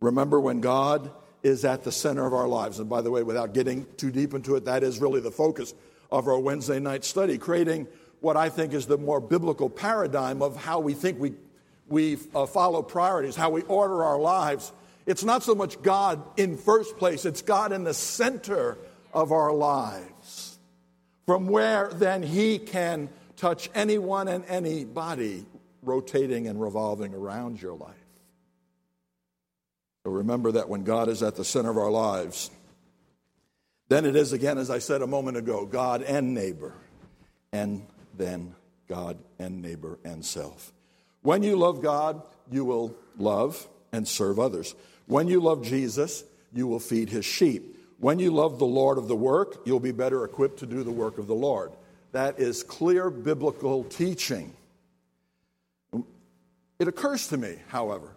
Remember 0.00 0.40
when 0.40 0.60
God 0.60 1.12
is 1.42 1.64
at 1.64 1.84
the 1.84 1.92
center 1.92 2.26
of 2.26 2.34
our 2.34 2.48
lives. 2.48 2.78
And 2.78 2.88
by 2.88 3.00
the 3.00 3.10
way, 3.10 3.22
without 3.22 3.54
getting 3.54 3.86
too 3.96 4.10
deep 4.10 4.34
into 4.34 4.56
it, 4.56 4.64
that 4.66 4.82
is 4.82 5.00
really 5.00 5.20
the 5.20 5.30
focus 5.30 5.74
of 6.10 6.28
our 6.28 6.38
Wednesday 6.38 6.80
night 6.80 7.04
study, 7.04 7.38
creating 7.38 7.86
what 8.20 8.36
I 8.36 8.48
think 8.48 8.72
is 8.72 8.86
the 8.86 8.98
more 8.98 9.20
biblical 9.20 9.70
paradigm 9.70 10.42
of 10.42 10.56
how 10.56 10.80
we 10.80 10.94
think 10.94 11.18
we, 11.18 11.34
we 11.88 12.18
uh, 12.34 12.46
follow 12.46 12.82
priorities, 12.82 13.36
how 13.36 13.50
we 13.50 13.62
order 13.62 14.04
our 14.04 14.18
lives. 14.18 14.72
It's 15.06 15.24
not 15.24 15.42
so 15.42 15.54
much 15.54 15.80
God 15.82 16.22
in 16.36 16.56
first 16.56 16.98
place, 16.98 17.24
it's 17.24 17.42
God 17.42 17.72
in 17.72 17.84
the 17.84 17.94
center 17.94 18.76
of 19.12 19.32
our 19.32 19.52
lives. 19.52 20.58
From 21.26 21.46
where 21.46 21.88
then 21.88 22.22
He 22.22 22.58
can 22.58 23.08
touch 23.36 23.70
anyone 23.74 24.28
and 24.28 24.44
anybody 24.46 25.46
rotating 25.82 26.46
and 26.46 26.60
revolving 26.60 27.14
around 27.14 27.62
your 27.62 27.74
life. 27.74 27.99
So 30.04 30.10
remember 30.10 30.52
that 30.52 30.68
when 30.68 30.84
God 30.84 31.08
is 31.08 31.22
at 31.22 31.36
the 31.36 31.44
center 31.44 31.70
of 31.70 31.78
our 31.78 31.90
lives, 31.90 32.50
then 33.88 34.06
it 34.06 34.16
is 34.16 34.32
again, 34.32 34.56
as 34.56 34.70
I 34.70 34.78
said 34.78 35.02
a 35.02 35.06
moment 35.06 35.36
ago, 35.36 35.66
God 35.66 36.02
and 36.02 36.32
neighbor, 36.32 36.72
and 37.52 37.86
then 38.16 38.54
God 38.88 39.18
and 39.38 39.60
neighbor 39.60 39.98
and 40.04 40.24
self. 40.24 40.72
When 41.22 41.42
you 41.42 41.56
love 41.56 41.82
God, 41.82 42.22
you 42.50 42.64
will 42.64 42.96
love 43.18 43.68
and 43.92 44.06
serve 44.06 44.38
others. 44.38 44.74
When 45.06 45.28
you 45.28 45.40
love 45.40 45.64
Jesus, 45.64 46.24
you 46.52 46.66
will 46.66 46.80
feed 46.80 47.10
his 47.10 47.24
sheep. 47.24 47.76
When 47.98 48.18
you 48.18 48.30
love 48.30 48.58
the 48.58 48.64
Lord 48.64 48.96
of 48.96 49.08
the 49.08 49.16
work, 49.16 49.62
you'll 49.66 49.80
be 49.80 49.92
better 49.92 50.24
equipped 50.24 50.60
to 50.60 50.66
do 50.66 50.82
the 50.82 50.90
work 50.90 51.18
of 51.18 51.26
the 51.26 51.34
Lord. 51.34 51.72
That 52.12 52.38
is 52.38 52.62
clear 52.62 53.10
biblical 53.10 53.84
teaching. 53.84 54.54
It 56.78 56.88
occurs 56.88 57.28
to 57.28 57.36
me, 57.36 57.56
however, 57.68 58.08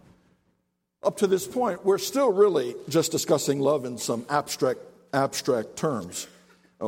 up 1.05 1.17
to 1.17 1.27
this 1.27 1.47
point, 1.47 1.85
we're 1.85 1.97
still 1.97 2.31
really 2.31 2.75
just 2.89 3.11
discussing 3.11 3.59
love 3.59 3.85
in 3.85 3.97
some 3.97 4.25
abstract, 4.29 4.79
abstract 5.13 5.75
terms. 5.75 6.27
Uh, 6.79 6.87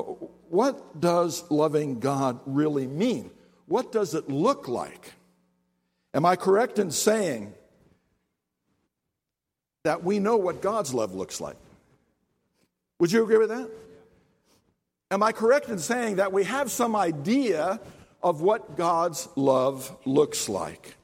what 0.50 1.00
does 1.00 1.50
loving 1.50 2.00
God 2.00 2.40
really 2.46 2.88
mean? 2.88 3.32
What 3.68 3.92
does 3.92 4.14
it 4.14 4.30
look 4.30 4.68
like? 4.68 5.14
Am 6.14 6.26
I 6.26 6.36
correct 6.36 6.80
in 6.80 6.92
saying 6.92 7.54
that 9.84 10.04
we 10.04 10.20
know 10.20 10.38
what 10.38 10.62
God's 10.62 10.94
love 10.94 11.14
looks 11.14 11.42
like? 11.42 11.58
Would 13.00 13.12
you 13.12 13.24
agree 13.24 13.38
with 13.38 13.50
that? 13.50 13.70
Am 15.12 15.22
I 15.22 15.32
correct 15.32 15.70
in 15.70 15.80
saying 15.80 16.16
that 16.16 16.32
we 16.32 16.46
have 16.46 16.72
some 16.72 16.96
idea 16.96 17.80
of 18.24 18.42
what 18.42 18.76
God's 18.78 19.28
love 19.36 19.96
looks 20.06 20.50
like? 20.50 20.96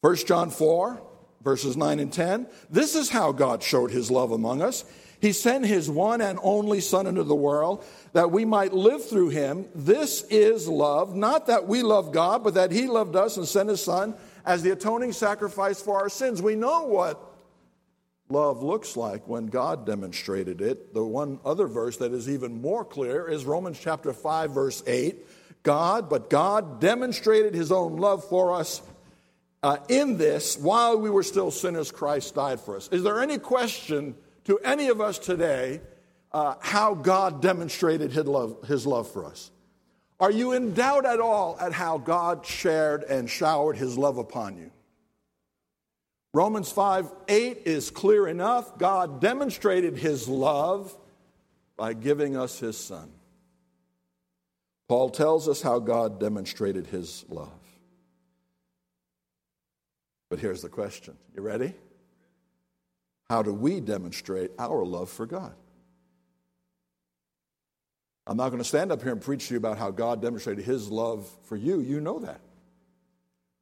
1 0.00 0.16
John 0.26 0.50
4 0.50 1.00
verses 1.42 1.76
9 1.76 2.00
and 2.00 2.12
10. 2.12 2.46
This 2.70 2.94
is 2.94 3.08
how 3.08 3.32
God 3.32 3.62
showed 3.62 3.90
his 3.90 4.10
love 4.10 4.32
among 4.32 4.62
us. 4.62 4.84
He 5.20 5.32
sent 5.32 5.66
his 5.66 5.90
one 5.90 6.20
and 6.20 6.38
only 6.42 6.80
Son 6.80 7.06
into 7.06 7.24
the 7.24 7.34
world 7.34 7.84
that 8.12 8.30
we 8.30 8.44
might 8.44 8.72
live 8.72 9.04
through 9.08 9.30
him. 9.30 9.66
This 9.74 10.22
is 10.30 10.68
love, 10.68 11.16
not 11.16 11.48
that 11.48 11.66
we 11.66 11.82
love 11.82 12.12
God, 12.12 12.44
but 12.44 12.54
that 12.54 12.70
he 12.70 12.86
loved 12.86 13.16
us 13.16 13.36
and 13.36 13.46
sent 13.46 13.68
his 13.68 13.82
Son 13.82 14.14
as 14.44 14.62
the 14.62 14.70
atoning 14.70 15.12
sacrifice 15.12 15.82
for 15.82 16.00
our 16.00 16.08
sins. 16.08 16.40
We 16.40 16.54
know 16.54 16.84
what 16.84 17.20
love 18.28 18.62
looks 18.62 18.96
like 18.96 19.26
when 19.26 19.46
God 19.46 19.86
demonstrated 19.86 20.60
it. 20.60 20.94
The 20.94 21.04
one 21.04 21.40
other 21.44 21.66
verse 21.66 21.96
that 21.96 22.12
is 22.12 22.28
even 22.28 22.60
more 22.60 22.84
clear 22.84 23.26
is 23.28 23.44
Romans 23.44 23.78
chapter 23.80 24.12
5, 24.12 24.52
verse 24.52 24.82
8. 24.86 25.26
God, 25.64 26.08
but 26.08 26.30
God 26.30 26.80
demonstrated 26.80 27.54
his 27.54 27.72
own 27.72 27.96
love 27.96 28.24
for 28.24 28.54
us 28.54 28.80
uh, 29.62 29.78
in 29.88 30.16
this, 30.18 30.56
while 30.56 30.98
we 30.98 31.10
were 31.10 31.22
still 31.22 31.50
sinners, 31.50 31.90
Christ 31.90 32.34
died 32.34 32.60
for 32.60 32.76
us. 32.76 32.88
Is 32.88 33.02
there 33.02 33.20
any 33.20 33.38
question 33.38 34.14
to 34.44 34.58
any 34.58 34.88
of 34.88 35.00
us 35.00 35.18
today 35.18 35.80
uh, 36.32 36.54
how 36.60 36.94
God 36.94 37.42
demonstrated 37.42 38.12
his 38.12 38.26
love, 38.26 38.62
his 38.66 38.86
love 38.86 39.10
for 39.10 39.24
us? 39.24 39.50
Are 40.20 40.30
you 40.30 40.52
in 40.52 40.74
doubt 40.74 41.06
at 41.06 41.20
all 41.20 41.56
at 41.60 41.72
how 41.72 41.98
God 41.98 42.44
shared 42.44 43.04
and 43.04 43.30
showered 43.30 43.76
his 43.76 43.96
love 43.96 44.18
upon 44.18 44.56
you? 44.56 44.70
Romans 46.34 46.70
5 46.70 47.10
8 47.28 47.62
is 47.64 47.90
clear 47.90 48.28
enough. 48.28 48.78
God 48.78 49.20
demonstrated 49.20 49.96
his 49.96 50.28
love 50.28 50.96
by 51.76 51.94
giving 51.94 52.36
us 52.36 52.58
his 52.58 52.76
son. 52.76 53.10
Paul 54.88 55.10
tells 55.10 55.48
us 55.48 55.62
how 55.62 55.78
God 55.78 56.18
demonstrated 56.18 56.86
his 56.86 57.24
love. 57.28 57.52
But 60.30 60.38
here's 60.38 60.62
the 60.62 60.68
question 60.68 61.16
you 61.34 61.42
ready? 61.42 61.74
How 63.28 63.42
do 63.42 63.52
we 63.52 63.80
demonstrate 63.80 64.50
our 64.58 64.84
love 64.84 65.10
for 65.10 65.26
God? 65.26 65.54
I'm 68.26 68.36
not 68.36 68.50
going 68.50 68.62
to 68.62 68.68
stand 68.68 68.92
up 68.92 69.02
here 69.02 69.12
and 69.12 69.20
preach 69.20 69.48
to 69.48 69.54
you 69.54 69.58
about 69.58 69.78
how 69.78 69.90
God 69.90 70.20
demonstrated 70.20 70.64
his 70.64 70.90
love 70.90 71.26
for 71.44 71.56
you. 71.56 71.80
You 71.80 72.00
know 72.00 72.18
that. 72.20 72.40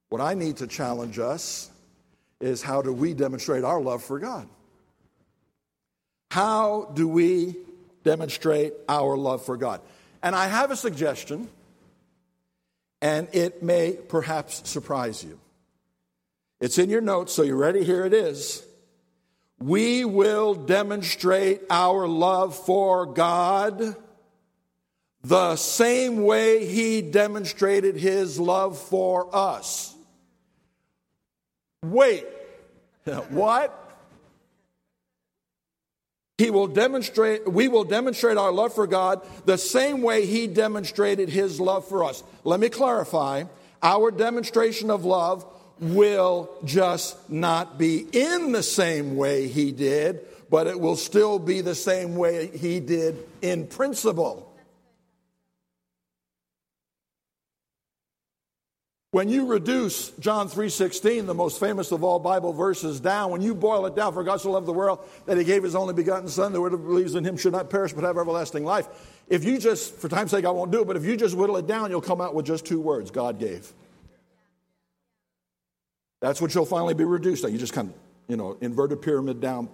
What 0.08 0.20
I 0.20 0.34
need 0.34 0.56
to 0.58 0.66
challenge 0.66 1.18
us 1.18 1.70
is 2.40 2.62
how 2.62 2.82
do 2.82 2.92
we 2.92 3.14
demonstrate 3.14 3.64
our 3.64 3.80
love 3.80 4.02
for 4.02 4.18
God? 4.18 4.48
How 6.30 6.90
do 6.94 7.06
we 7.08 7.56
demonstrate 8.02 8.74
our 8.88 9.16
love 9.16 9.44
for 9.44 9.56
God? 9.56 9.80
And 10.22 10.34
I 10.34 10.48
have 10.48 10.70
a 10.70 10.76
suggestion, 10.76 11.48
and 13.00 13.28
it 13.32 13.62
may 13.62 13.92
perhaps 13.92 14.68
surprise 14.68 15.22
you. 15.22 15.38
It's 16.60 16.78
in 16.78 16.90
your 16.90 17.00
notes, 17.00 17.32
so 17.32 17.42
you're 17.42 17.56
ready? 17.56 17.84
Here 17.84 18.04
it 18.04 18.14
is. 18.14 18.64
We 19.58 20.04
will 20.04 20.54
demonstrate 20.54 21.62
our 21.70 22.06
love 22.06 22.56
for 22.56 23.06
God 23.06 23.96
the 25.22 25.56
same 25.56 26.22
way 26.22 26.66
He 26.66 27.02
demonstrated 27.02 27.96
His 27.96 28.38
love 28.38 28.78
for 28.78 29.34
us. 29.34 29.94
Wait, 31.82 32.26
what? 33.30 33.82
He 36.38 36.50
will 36.50 36.66
demonstrate, 36.66 37.50
we 37.50 37.68
will 37.68 37.84
demonstrate 37.84 38.36
our 38.36 38.52
love 38.52 38.74
for 38.74 38.86
God 38.86 39.26
the 39.46 39.56
same 39.56 40.02
way 40.02 40.26
He 40.26 40.46
demonstrated 40.46 41.30
His 41.30 41.58
love 41.60 41.88
for 41.88 42.04
us. 42.04 42.22
Let 42.44 42.60
me 42.60 42.68
clarify. 42.68 43.44
Our 43.82 44.10
demonstration 44.10 44.90
of 44.90 45.04
love 45.04 45.46
will 45.80 46.50
just 46.64 47.30
not 47.30 47.78
be 47.78 48.06
in 48.12 48.52
the 48.52 48.62
same 48.62 49.16
way 49.16 49.48
he 49.48 49.72
did, 49.72 50.20
but 50.50 50.66
it 50.66 50.80
will 50.80 50.96
still 50.96 51.38
be 51.38 51.60
the 51.60 51.74
same 51.74 52.16
way 52.16 52.46
he 52.56 52.80
did 52.80 53.16
in 53.42 53.66
principle. 53.66 54.46
When 59.16 59.30
you 59.30 59.46
reduce 59.46 60.10
John 60.18 60.48
3:16, 60.48 61.24
the 61.24 61.32
most 61.32 61.58
famous 61.58 61.90
of 61.90 62.04
all 62.04 62.18
Bible 62.18 62.52
verses 62.52 63.00
down, 63.00 63.30
when 63.30 63.40
you 63.40 63.54
boil 63.54 63.86
it 63.86 63.94
down, 63.94 64.12
for 64.12 64.22
God 64.22 64.42
so 64.42 64.50
loved 64.50 64.66
the 64.66 64.74
world 64.74 64.98
that 65.24 65.38
he 65.38 65.44
gave 65.44 65.62
his 65.62 65.74
only 65.74 65.94
begotten 65.94 66.28
son, 66.28 66.52
that 66.52 66.58
whoever 66.58 66.76
believes 66.76 67.14
in 67.14 67.24
him 67.24 67.38
should 67.38 67.52
not 67.52 67.70
perish 67.70 67.94
but 67.94 68.04
have 68.04 68.18
everlasting 68.18 68.64
life. 68.66 68.86
If 69.28 69.42
you 69.42 69.56
just, 69.56 69.94
for 69.94 70.10
time's 70.10 70.32
sake, 70.32 70.44
I 70.44 70.50
won't 70.50 70.70
do 70.70 70.82
it, 70.82 70.86
but 70.86 70.96
if 70.96 71.04
you 71.06 71.16
just 71.16 71.34
whittle 71.34 71.56
it 71.56 71.66
down, 71.66 71.90
you'll 71.90 72.02
come 72.02 72.20
out 72.20 72.34
with 72.34 72.44
just 72.44 72.66
two 72.66 72.78
words 72.78 73.10
God 73.10 73.38
gave. 73.38 73.72
That's 76.26 76.40
what 76.40 76.52
you'll 76.56 76.66
finally 76.66 76.94
be 76.94 77.04
reduced 77.04 77.44
to. 77.44 77.50
You 77.52 77.56
just 77.56 77.72
kind 77.72 77.88
of, 77.88 77.94
you 78.26 78.36
know, 78.36 78.58
inverted 78.60 79.00
pyramid 79.00 79.40
down, 79.40 79.68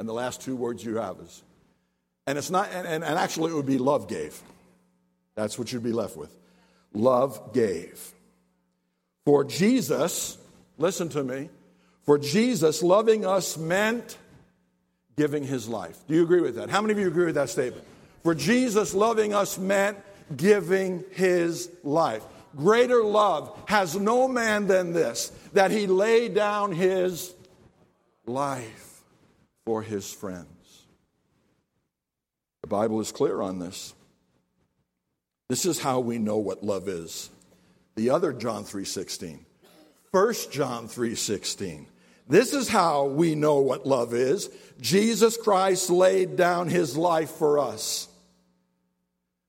and 0.00 0.08
the 0.08 0.12
last 0.12 0.42
two 0.42 0.56
words 0.56 0.84
you 0.84 0.96
have 0.96 1.20
is, 1.20 1.44
and 2.26 2.36
it's 2.36 2.50
not, 2.50 2.70
and, 2.72 2.88
and, 2.88 3.04
and 3.04 3.16
actually 3.16 3.52
it 3.52 3.54
would 3.54 3.66
be 3.66 3.78
love 3.78 4.08
gave. 4.08 4.42
That's 5.36 5.56
what 5.56 5.72
you'd 5.72 5.84
be 5.84 5.92
left 5.92 6.16
with. 6.16 6.36
Love 6.92 7.52
gave. 7.54 8.04
For 9.24 9.44
Jesus, 9.44 10.38
listen 10.76 11.08
to 11.10 11.22
me, 11.22 11.50
for 12.02 12.18
Jesus 12.18 12.82
loving 12.82 13.24
us 13.24 13.56
meant 13.56 14.18
giving 15.16 15.44
his 15.44 15.68
life. 15.68 15.96
Do 16.08 16.16
you 16.16 16.24
agree 16.24 16.40
with 16.40 16.56
that? 16.56 16.68
How 16.68 16.80
many 16.80 16.94
of 16.94 16.98
you 16.98 17.06
agree 17.06 17.26
with 17.26 17.36
that 17.36 17.48
statement? 17.48 17.86
For 18.24 18.34
Jesus 18.34 18.92
loving 18.92 19.34
us 19.34 19.56
meant 19.56 19.98
giving 20.36 21.04
his 21.12 21.70
life. 21.84 22.24
Greater 22.56 23.02
love 23.02 23.56
has 23.66 23.96
no 23.96 24.28
man 24.28 24.66
than 24.66 24.92
this, 24.92 25.32
that 25.52 25.70
he 25.70 25.86
lay 25.86 26.28
down 26.28 26.72
his 26.72 27.34
life 28.26 29.02
for 29.64 29.82
his 29.82 30.12
friends. 30.12 30.48
The 32.62 32.68
Bible 32.68 33.00
is 33.00 33.12
clear 33.12 33.40
on 33.40 33.58
this. 33.58 33.94
This 35.48 35.66
is 35.66 35.80
how 35.80 36.00
we 36.00 36.18
know 36.18 36.38
what 36.38 36.62
love 36.62 36.88
is. 36.88 37.30
The 37.96 38.10
other 38.10 38.32
John 38.32 38.64
3:16. 38.64 39.44
1 40.10 40.50
John 40.50 40.88
3:16. 40.88 41.86
This 42.28 42.54
is 42.54 42.68
how 42.68 43.06
we 43.06 43.34
know 43.34 43.58
what 43.58 43.86
love 43.86 44.14
is. 44.14 44.48
Jesus 44.80 45.36
Christ 45.36 45.90
laid 45.90 46.36
down 46.36 46.68
his 46.68 46.96
life 46.96 47.30
for 47.30 47.58
us. 47.58 48.08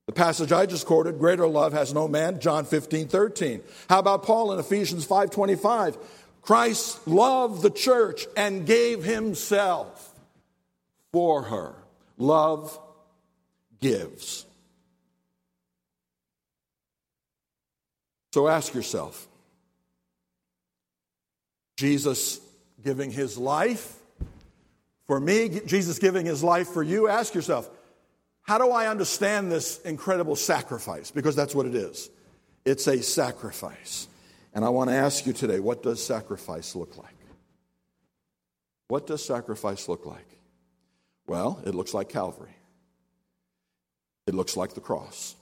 The 0.07 0.13
passage 0.13 0.51
I 0.51 0.65
just 0.65 0.85
quoted, 0.85 1.17
greater 1.17 1.47
love 1.47 1.73
has 1.73 1.93
no 1.93 2.07
man, 2.07 2.39
John 2.41 2.65
15, 2.65 3.07
13. 3.07 3.61
How 3.89 3.99
about 3.99 4.23
Paul 4.23 4.51
in 4.51 4.59
Ephesians 4.59 5.05
5, 5.05 5.31
25? 5.31 5.97
Christ 6.41 7.07
loved 7.07 7.61
the 7.61 7.69
church 7.69 8.25
and 8.35 8.65
gave 8.65 9.03
himself 9.03 10.13
for 11.13 11.43
her. 11.43 11.73
Love 12.17 12.77
gives. 13.79 14.45
So 18.33 18.47
ask 18.47 18.73
yourself 18.73 19.27
Jesus 21.77 22.41
giving 22.83 23.11
his 23.11 23.37
life 23.37 23.95
for 25.05 25.19
me, 25.19 25.61
Jesus 25.65 25.99
giving 25.99 26.25
his 26.25 26.43
life 26.43 26.69
for 26.69 26.81
you. 26.81 27.07
Ask 27.07 27.35
yourself, 27.35 27.69
how 28.43 28.57
do 28.57 28.69
I 28.71 28.87
understand 28.87 29.51
this 29.51 29.79
incredible 29.81 30.35
sacrifice? 30.35 31.11
Because 31.11 31.35
that's 31.35 31.55
what 31.55 31.65
it 31.65 31.75
is. 31.75 32.09
It's 32.65 32.87
a 32.87 33.01
sacrifice. 33.01 34.07
And 34.53 34.63
I 34.63 34.69
want 34.69 34.89
to 34.89 34.95
ask 34.95 35.25
you 35.25 35.33
today 35.33 35.59
what 35.59 35.81
does 35.81 36.03
sacrifice 36.03 36.75
look 36.75 36.97
like? 36.97 37.15
What 38.89 39.07
does 39.07 39.25
sacrifice 39.25 39.87
look 39.87 40.05
like? 40.05 40.27
Well, 41.25 41.61
it 41.65 41.73
looks 41.73 41.93
like 41.93 42.09
Calvary, 42.09 42.55
it 44.27 44.35
looks 44.35 44.55
like 44.57 44.73
the 44.73 44.81
cross, 44.81 45.35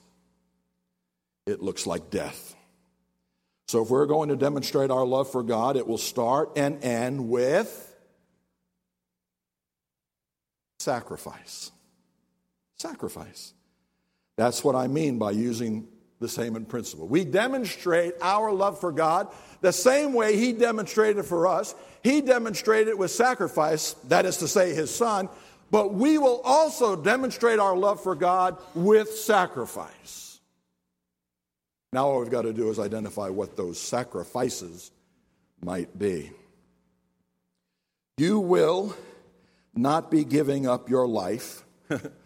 it 1.45 1.61
looks 1.61 1.85
like 1.87 2.09
death. 2.09 2.55
So, 3.67 3.81
if 3.83 3.89
we're 3.89 4.05
going 4.05 4.29
to 4.29 4.35
demonstrate 4.35 4.91
our 4.91 5.05
love 5.05 5.31
for 5.31 5.43
God, 5.43 5.77
it 5.77 5.87
will 5.87 5.97
start 5.97 6.51
and 6.57 6.83
end 6.83 7.29
with 7.29 7.87
sacrifice. 10.79 11.71
Sacrifice. 12.81 13.53
That's 14.37 14.63
what 14.63 14.75
I 14.75 14.87
mean 14.87 15.19
by 15.19 15.31
using 15.31 15.87
the 16.19 16.27
same 16.27 16.55
in 16.55 16.65
principle. 16.65 17.07
We 17.07 17.23
demonstrate 17.25 18.15
our 18.21 18.51
love 18.51 18.79
for 18.79 18.91
God 18.91 19.27
the 19.61 19.71
same 19.71 20.13
way 20.13 20.35
He 20.35 20.51
demonstrated 20.51 21.25
for 21.25 21.45
us. 21.45 21.75
He 22.03 22.21
demonstrated 22.21 22.87
it 22.87 22.97
with 22.97 23.11
sacrifice, 23.11 23.93
that 24.07 24.25
is 24.25 24.37
to 24.37 24.47
say, 24.47 24.73
His 24.73 24.93
Son, 24.93 25.29
but 25.69 25.93
we 25.93 26.17
will 26.17 26.41
also 26.43 26.95
demonstrate 26.95 27.59
our 27.59 27.77
love 27.77 28.01
for 28.01 28.15
God 28.15 28.57
with 28.73 29.11
sacrifice. 29.11 30.39
Now, 31.93 32.07
all 32.07 32.21
we've 32.21 32.31
got 32.31 32.43
to 32.43 32.53
do 32.53 32.69
is 32.69 32.79
identify 32.79 33.29
what 33.29 33.57
those 33.57 33.79
sacrifices 33.79 34.91
might 35.63 35.97
be. 35.99 36.31
You 38.17 38.39
will 38.39 38.95
not 39.75 40.09
be 40.09 40.23
giving 40.23 40.67
up 40.67 40.89
your 40.89 41.07
life 41.07 41.63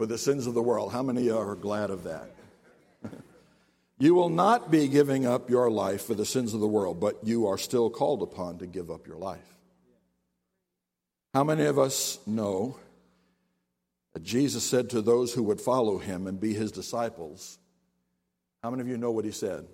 for 0.00 0.06
the 0.06 0.16
sins 0.16 0.46
of 0.46 0.54
the 0.54 0.62
world. 0.62 0.92
How 0.92 1.02
many 1.02 1.28
are 1.28 1.54
glad 1.54 1.90
of 1.90 2.04
that? 2.04 2.30
you 3.98 4.14
will 4.14 4.30
not 4.30 4.70
be 4.70 4.88
giving 4.88 5.26
up 5.26 5.50
your 5.50 5.70
life 5.70 6.06
for 6.06 6.14
the 6.14 6.24
sins 6.24 6.54
of 6.54 6.60
the 6.60 6.66
world, 6.66 6.98
but 6.98 7.18
you 7.22 7.48
are 7.48 7.58
still 7.58 7.90
called 7.90 8.22
upon 8.22 8.56
to 8.60 8.66
give 8.66 8.90
up 8.90 9.06
your 9.06 9.18
life. 9.18 9.58
How 11.34 11.44
many 11.44 11.66
of 11.66 11.78
us 11.78 12.18
know 12.26 12.78
that 14.14 14.22
Jesus 14.22 14.64
said 14.64 14.88
to 14.88 15.02
those 15.02 15.34
who 15.34 15.42
would 15.42 15.60
follow 15.60 15.98
him 15.98 16.26
and 16.26 16.40
be 16.40 16.54
his 16.54 16.72
disciples, 16.72 17.58
how 18.62 18.70
many 18.70 18.80
of 18.80 18.88
you 18.88 18.96
know 18.96 19.10
what 19.10 19.26
he 19.26 19.32
said? 19.32 19.66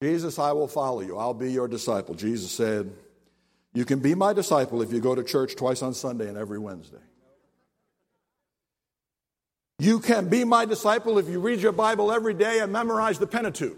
Jesus, 0.00 0.38
I 0.38 0.52
will 0.52 0.68
follow 0.68 1.00
you. 1.00 1.18
I'll 1.18 1.34
be 1.34 1.50
your 1.50 1.66
disciple. 1.66 2.14
Jesus 2.14 2.52
said, 2.52 2.92
You 3.74 3.84
can 3.84 4.00
be 4.00 4.14
my 4.14 4.32
disciple 4.32 4.82
if 4.82 4.92
you 4.92 5.00
go 5.00 5.14
to 5.14 5.24
church 5.24 5.56
twice 5.56 5.82
on 5.82 5.94
Sunday 5.94 6.28
and 6.28 6.36
every 6.36 6.58
Wednesday. 6.58 6.98
You 9.78 9.98
can 9.98 10.28
be 10.28 10.44
my 10.44 10.64
disciple 10.64 11.18
if 11.18 11.28
you 11.28 11.40
read 11.40 11.60
your 11.60 11.72
Bible 11.72 12.12
every 12.12 12.34
day 12.34 12.60
and 12.60 12.72
memorize 12.72 13.18
the 13.18 13.26
Pentateuch. 13.26 13.76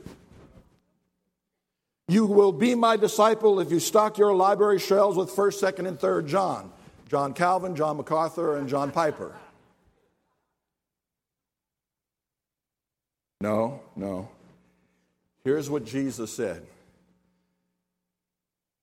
You 2.09 2.27
will 2.27 2.53
be 2.53 2.75
my 2.75 2.97
disciple 2.97 3.61
if 3.61 3.71
you 3.71 3.81
stock 3.81 4.19
your 4.19 4.35
library 4.35 4.79
shelves 4.79 5.17
with 5.17 5.31
1st, 5.31 5.73
2nd, 5.73 5.89
and 5.89 5.99
3rd 5.99 6.27
John. 6.27 6.73
John 7.09 7.33
Calvin, 7.33 7.77
John 7.77 7.97
MacArthur, 7.97 8.57
and 8.57 8.69
John 8.69 8.91
Piper. 8.91 9.35
No, 13.41 13.81
no. 13.95 14.29
Here's 15.45 15.71
what 15.71 15.85
Jesus 15.85 16.35
said 16.35 16.67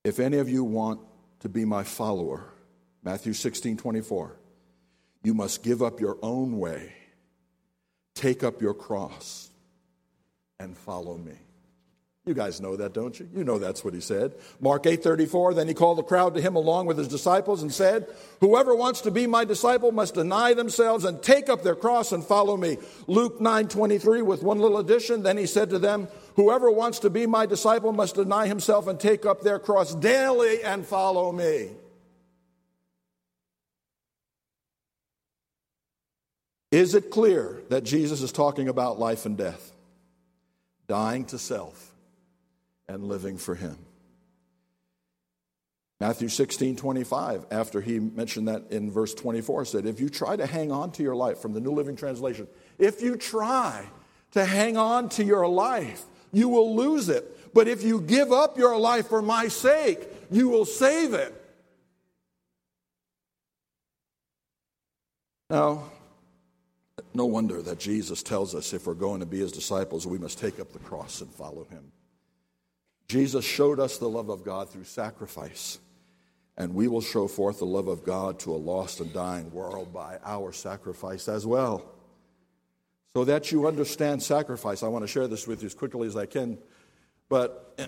If 0.04 0.18
any 0.18 0.38
of 0.38 0.48
you 0.48 0.64
want 0.64 1.00
to 1.40 1.48
be 1.48 1.64
my 1.64 1.84
follower, 1.84 2.52
Matthew 3.02 3.32
16 3.32 3.76
24, 3.76 4.36
you 5.22 5.34
must 5.34 5.62
give 5.62 5.82
up 5.82 6.00
your 6.00 6.18
own 6.22 6.58
way, 6.58 6.92
take 8.14 8.42
up 8.42 8.60
your 8.60 8.74
cross, 8.74 9.50
and 10.58 10.76
follow 10.76 11.16
me. 11.16 11.34
You 12.24 12.34
guys 12.34 12.60
know 12.60 12.76
that, 12.76 12.92
don't 12.92 13.18
you? 13.18 13.28
You 13.34 13.42
know 13.42 13.58
that's 13.58 13.84
what 13.84 13.94
he 13.94 14.00
said. 14.00 14.34
Mark 14.60 14.84
8:34, 14.84 15.54
then 15.54 15.66
he 15.66 15.74
called 15.74 15.98
the 15.98 16.04
crowd 16.04 16.34
to 16.34 16.40
him 16.40 16.54
along 16.54 16.86
with 16.86 16.96
his 16.96 17.08
disciples 17.08 17.62
and 17.62 17.72
said, 17.72 18.06
"Whoever 18.40 18.76
wants 18.76 19.00
to 19.02 19.10
be 19.10 19.26
my 19.26 19.44
disciple 19.44 19.90
must 19.90 20.14
deny 20.14 20.54
themselves 20.54 21.04
and 21.04 21.20
take 21.20 21.48
up 21.48 21.62
their 21.62 21.74
cross 21.74 22.12
and 22.12 22.24
follow 22.24 22.56
me." 22.56 22.78
Luke 23.08 23.40
9:23 23.40 24.22
with 24.22 24.44
one 24.44 24.60
little 24.60 24.78
addition, 24.78 25.24
then 25.24 25.36
he 25.36 25.46
said 25.46 25.70
to 25.70 25.80
them, 25.80 26.06
"Whoever 26.36 26.70
wants 26.70 26.98
to 27.00 27.10
be 27.10 27.26
my 27.26 27.46
disciple 27.46 27.92
must 27.92 28.14
deny 28.14 28.46
himself 28.46 28.86
and 28.86 28.98
take 28.98 29.26
up 29.26 29.42
their 29.42 29.58
cross 29.58 29.94
daily 29.94 30.62
and 30.62 30.86
follow 30.86 31.32
me." 31.32 31.70
Is 36.70 36.94
it 36.94 37.10
clear 37.10 37.62
that 37.68 37.84
Jesus 37.84 38.22
is 38.22 38.32
talking 38.32 38.68
about 38.68 38.98
life 38.98 39.26
and 39.26 39.36
death? 39.36 39.72
Dying 40.88 41.26
to 41.26 41.38
self 41.38 41.94
and 42.88 43.04
living 43.04 43.36
for 43.36 43.54
Him. 43.54 43.76
Matthew 46.02 46.28
16, 46.28 46.74
25, 46.74 47.46
after 47.52 47.80
he 47.80 48.00
mentioned 48.00 48.48
that 48.48 48.72
in 48.72 48.90
verse 48.90 49.14
24, 49.14 49.66
said, 49.66 49.86
If 49.86 50.00
you 50.00 50.08
try 50.08 50.34
to 50.34 50.46
hang 50.46 50.72
on 50.72 50.90
to 50.92 51.02
your 51.04 51.14
life, 51.14 51.38
from 51.38 51.52
the 51.52 51.60
New 51.60 51.70
Living 51.70 51.94
Translation, 51.94 52.48
if 52.76 53.00
you 53.00 53.14
try 53.14 53.86
to 54.32 54.44
hang 54.44 54.76
on 54.76 55.10
to 55.10 55.22
your 55.22 55.46
life, 55.46 56.04
you 56.32 56.48
will 56.48 56.74
lose 56.74 57.08
it. 57.08 57.54
But 57.54 57.68
if 57.68 57.82
you 57.82 58.00
give 58.00 58.32
up 58.32 58.56
your 58.56 58.78
life 58.78 59.08
for 59.08 59.22
my 59.22 59.48
sake, 59.48 60.08
you 60.30 60.48
will 60.48 60.64
save 60.64 61.12
it. 61.12 61.38
Now, 65.50 65.90
no 67.12 67.26
wonder 67.26 67.60
that 67.60 67.78
Jesus 67.78 68.22
tells 68.22 68.54
us 68.54 68.72
if 68.72 68.86
we're 68.86 68.94
going 68.94 69.20
to 69.20 69.26
be 69.26 69.40
his 69.40 69.52
disciples, 69.52 70.06
we 70.06 70.18
must 70.18 70.38
take 70.38 70.58
up 70.58 70.72
the 70.72 70.78
cross 70.78 71.20
and 71.20 71.30
follow 71.30 71.64
him. 71.64 71.92
Jesus 73.08 73.44
showed 73.44 73.78
us 73.78 73.98
the 73.98 74.08
love 74.08 74.30
of 74.30 74.44
God 74.44 74.70
through 74.70 74.84
sacrifice, 74.84 75.78
and 76.56 76.74
we 76.74 76.88
will 76.88 77.02
show 77.02 77.28
forth 77.28 77.58
the 77.58 77.66
love 77.66 77.88
of 77.88 78.02
God 78.04 78.38
to 78.40 78.52
a 78.52 78.56
lost 78.56 79.00
and 79.00 79.12
dying 79.12 79.52
world 79.52 79.92
by 79.92 80.18
our 80.24 80.52
sacrifice 80.52 81.28
as 81.28 81.46
well. 81.46 81.84
So 83.14 83.24
that 83.24 83.52
you 83.52 83.66
understand 83.66 84.22
sacrifice, 84.22 84.82
I 84.82 84.88
want 84.88 85.02
to 85.02 85.06
share 85.06 85.28
this 85.28 85.46
with 85.46 85.60
you 85.60 85.66
as 85.66 85.74
quickly 85.74 86.08
as 86.08 86.16
I 86.16 86.24
can. 86.24 86.56
But 87.28 87.78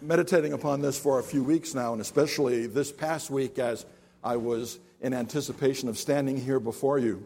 meditating 0.02 0.54
upon 0.54 0.82
this 0.82 0.98
for 0.98 1.20
a 1.20 1.22
few 1.22 1.44
weeks 1.44 1.72
now, 1.72 1.92
and 1.92 2.02
especially 2.02 2.66
this 2.66 2.90
past 2.90 3.30
week 3.30 3.60
as 3.60 3.86
I 4.24 4.38
was 4.38 4.80
in 5.00 5.14
anticipation 5.14 5.88
of 5.88 5.96
standing 5.98 6.36
here 6.36 6.58
before 6.58 6.98
you, 6.98 7.24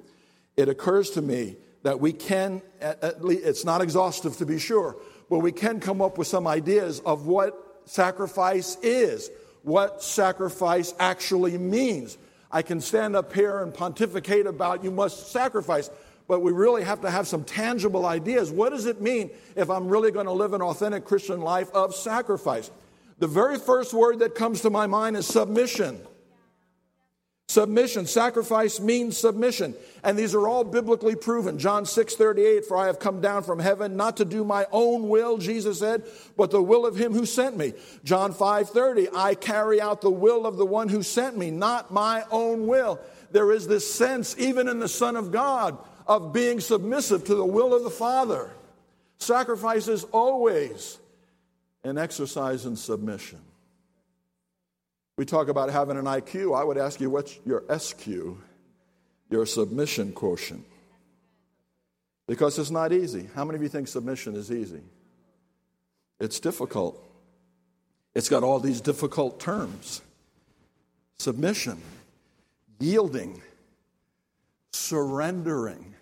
it 0.59 0.69
occurs 0.69 1.09
to 1.12 1.23
me 1.23 1.57
that 1.83 1.99
we 1.99 2.12
can, 2.12 2.61
at 2.79 3.25
least, 3.25 3.47
it's 3.47 3.64
not 3.64 3.81
exhaustive 3.81 4.37
to 4.37 4.45
be 4.45 4.59
sure, 4.59 4.95
but 5.31 5.38
we 5.38 5.51
can 5.51 5.81
come 5.81 6.03
up 6.03 6.19
with 6.19 6.27
some 6.27 6.47
ideas 6.47 7.01
of 7.07 7.27
what 7.27 7.81
sacrifice 7.87 8.77
is, 8.83 9.31
what 9.62 10.03
sacrifice 10.03 10.92
actually 10.99 11.57
means. 11.57 12.19
I 12.53 12.61
can 12.61 12.83
stand 12.83 13.16
up 13.16 13.33
here 13.33 13.62
and 13.62 13.73
pontificate 13.73 14.47
about 14.47 14.85
you 14.85 14.90
must 14.90 15.33
sacrifice, 15.33 15.88
but 16.29 16.41
we 16.41 16.53
really 16.53 16.83
have 16.83 17.01
to 17.03 17.11
have 17.11 17.27
some 17.27 17.45
tangible 17.45 18.07
ideas. 18.07 18.51
What 18.51 18.71
does 18.71 18.87
it 18.87 19.01
mean 19.01 19.31
if 19.55 19.71
I'm 19.71 19.89
really 19.89 20.11
going 20.11 20.27
to 20.27 20.33
live 20.33 20.53
an 20.53 20.62
authentic 20.62 21.05
Christian 21.05 21.41
life 21.41 21.71
of 21.73 21.95
sacrifice? 21.95 22.71
The 23.19 23.27
very 23.27 23.59
first 23.59 23.95
word 23.95 24.19
that 24.19 24.35
comes 24.35 24.61
to 24.62 24.71
my 24.71 24.87
mind 24.87 25.17
is 25.17 25.27
submission. 25.27 26.01
Submission, 27.49 28.07
sacrifice 28.07 28.81
means 28.81 29.17
submission. 29.17 29.75
And 30.03 30.19
these 30.19 30.35
are 30.35 30.49
all 30.49 30.65
biblically 30.65 31.15
proven. 31.15 31.59
John 31.59 31.87
6 31.87 32.17
38, 32.17 32.67
for 32.67 32.77
I 32.77 32.87
have 32.87 32.99
come 32.99 33.21
down 33.21 33.45
from 33.45 33.61
heaven 33.61 33.97
not 33.97 34.17
to 34.17 34.25
do 34.25 34.43
my 34.43 34.67
own 34.73 35.09
will, 35.09 35.39
Jesus 35.39 35.79
said, 35.79 36.03
but 36.37 36.51
the 36.51 36.62
will 36.62 36.85
of 36.85 36.97
him 36.97 37.12
who 37.12 37.25
sent 37.25 37.57
me. 37.57 37.73
John 38.03 38.33
5 38.33 38.71
30, 38.71 39.09
I 39.15 39.37
carry 39.37 39.81
out 39.81 40.01
the 40.01 40.11
will 40.11 40.45
of 40.45 40.57
the 40.57 40.67
one 40.67 40.89
who 40.89 41.05
sent 41.05 41.39
me, 41.39 41.53
not 41.53 41.93
my 41.93 42.25
own 42.33 42.67
will. 42.67 43.01
There 43.31 43.53
is 43.53 43.69
this 43.69 43.93
sense, 43.93 44.35
even 44.39 44.69
in 44.69 44.81
the 44.81 44.89
Son 44.89 45.15
of 45.15 45.31
God, 45.31 45.79
of 46.07 46.33
being 46.33 46.61
submissive 46.61 47.25
to 47.25 47.35
the 47.35 47.45
will 47.45 47.75
of 47.75 47.85
the 47.85 47.90
Father. 47.90 48.51
Sacrifice 49.19 49.88
is 49.88 50.05
always 50.05 50.99
an 51.85 51.99
exercise 51.99 52.66
in 52.66 52.77
submission. 52.77 53.40
We 55.16 55.25
talk 55.25 55.49
about 55.49 55.71
having 55.71 55.97
an 55.97 56.05
IQ. 56.05 56.59
I 56.59 56.62
would 56.62 56.77
ask 56.77 57.01
you, 57.01 57.09
what's 57.09 57.38
your 57.47 57.64
SQ, 57.77 58.07
your 59.31 59.47
submission 59.47 60.12
quotient? 60.12 60.64
Because 62.27 62.59
it's 62.59 62.71
not 62.71 62.92
easy. 62.92 63.29
How 63.35 63.45
many 63.45 63.57
of 63.57 63.62
you 63.62 63.69
think 63.69 63.88
submission 63.88 64.35
is 64.35 64.53
easy? 64.53 64.83
It's 66.21 66.40
difficult. 66.40 67.03
It's 68.14 68.29
got 68.29 68.42
all 68.42 68.61
these 68.61 68.81
difficult 68.81 69.40
terms 69.40 70.03
submission, 71.19 71.81
yielding, 72.79 73.40
surrendering. 74.73 75.96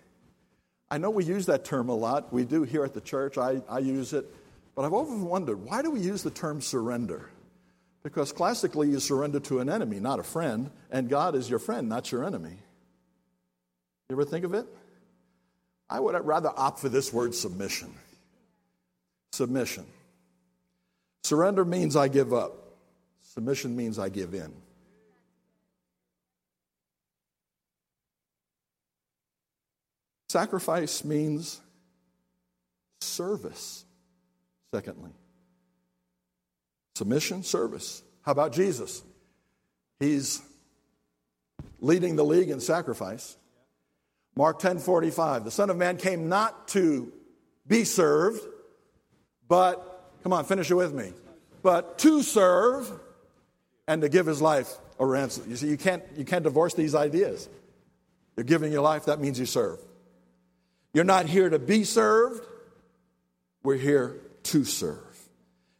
I 0.89 0.97
know 0.97 1.09
we 1.09 1.23
use 1.25 1.47
that 1.47 1.65
term 1.65 1.89
a 1.89 1.95
lot. 1.95 2.31
We 2.31 2.45
do 2.45 2.63
here 2.63 2.83
at 2.83 2.93
the 2.93 3.01
church. 3.01 3.37
I, 3.37 3.61
I 3.67 3.79
use 3.79 4.13
it. 4.13 4.25
But 4.75 4.85
I've 4.85 4.93
often 4.93 5.25
wondered 5.25 5.63
why 5.63 5.81
do 5.81 5.91
we 5.91 5.99
use 5.99 6.21
the 6.23 6.31
term 6.31 6.61
surrender? 6.61 7.29
Because 8.03 8.31
classically, 8.31 8.89
you 8.89 8.99
surrender 8.99 9.39
to 9.41 9.59
an 9.59 9.69
enemy, 9.69 9.99
not 9.99 10.19
a 10.19 10.23
friend, 10.23 10.69
and 10.91 11.09
God 11.09 11.33
is 11.33 11.49
your 11.49 11.57
friend, 11.57 11.89
not 11.89 12.11
your 12.11 12.23
enemy. 12.23 12.57
You 14.09 14.15
ever 14.15 14.25
think 14.25 14.45
of 14.45 14.53
it? 14.53 14.67
I 15.89 15.99
would 15.99 16.13
rather 16.23 16.51
opt 16.55 16.79
for 16.79 16.89
this 16.89 17.11
word 17.11 17.33
submission. 17.33 17.93
Submission. 19.31 19.85
Surrender 21.23 21.65
means 21.65 21.95
I 21.95 22.07
give 22.07 22.31
up, 22.31 22.53
submission 23.23 23.75
means 23.75 23.97
I 23.97 24.09
give 24.09 24.35
in. 24.35 24.53
Sacrifice 30.35 31.05
means 31.05 31.61
service, 32.99 33.85
secondly. 34.73 35.11
Submission, 36.95 37.41
service. 37.41 38.03
How 38.21 38.33
about 38.33 38.51
Jesus? 38.51 39.01
He's 39.97 40.41
leading 41.79 42.17
the 42.17 42.25
league 42.25 42.49
in 42.49 42.59
sacrifice. 42.59 43.37
Mark 44.35 44.59
10 44.59 44.79
45. 44.79 45.45
The 45.45 45.51
Son 45.51 45.69
of 45.69 45.77
Man 45.77 45.95
came 45.95 46.27
not 46.27 46.67
to 46.69 47.13
be 47.65 47.85
served, 47.85 48.41
but, 49.47 50.11
come 50.21 50.33
on, 50.33 50.43
finish 50.43 50.69
it 50.69 50.75
with 50.75 50.93
me, 50.93 51.13
but 51.63 51.97
to 51.99 52.21
serve 52.21 52.91
and 53.87 54.01
to 54.01 54.09
give 54.09 54.25
his 54.25 54.41
life 54.41 54.69
a 54.99 55.05
ransom. 55.05 55.45
You 55.49 55.55
see, 55.55 55.69
you 55.69 55.77
can't, 55.77 56.03
you 56.17 56.25
can't 56.25 56.43
divorce 56.43 56.73
these 56.73 56.93
ideas. 56.93 57.47
You're 58.35 58.43
giving 58.43 58.73
your 58.73 58.81
life, 58.81 59.05
that 59.05 59.21
means 59.21 59.39
you 59.39 59.45
serve. 59.45 59.79
You're 60.95 61.03
not 61.03 61.25
here 61.25 61.49
to 61.49 61.59
be 61.59 61.83
served, 61.83 62.41
we're 63.63 63.75
here 63.75 64.15
to 64.43 64.63
serve. 64.63 65.19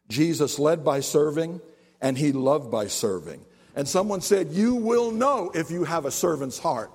Jesus 0.09 0.59
led 0.59 0.83
by 0.83 0.99
serving, 0.99 1.61
and 2.01 2.17
he 2.17 2.33
loved 2.33 2.69
by 2.69 2.87
serving. 2.87 3.39
And 3.77 3.87
someone 3.87 4.19
said, 4.19 4.51
You 4.51 4.75
will 4.75 5.11
know 5.11 5.51
if 5.55 5.71
you 5.71 5.85
have 5.85 6.03
a 6.03 6.11
servant's 6.11 6.59
heart 6.59 6.91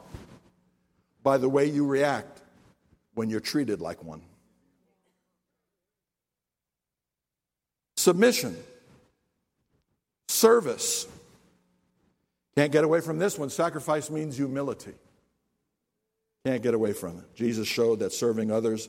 by 1.23 1.39
the 1.39 1.49
way 1.49 1.65
you 1.65 1.87
react 1.87 2.43
when 3.15 3.31
you're 3.31 3.41
treated 3.41 3.81
like 3.81 4.05
one. 4.05 4.21
Submission, 7.97 8.55
service. 10.29 11.07
Can't 12.55 12.71
get 12.71 12.85
away 12.85 13.01
from 13.01 13.19
this 13.19 13.39
one. 13.39 13.49
Sacrifice 13.49 14.11
means 14.11 14.37
humility. 14.37 14.93
Can't 16.45 16.63
get 16.63 16.75
away 16.75 16.93
from 16.93 17.19
it. 17.19 17.35
Jesus 17.35 17.69
showed 17.69 18.01
that 18.01 18.13
serving 18.13 18.51
others 18.51 18.89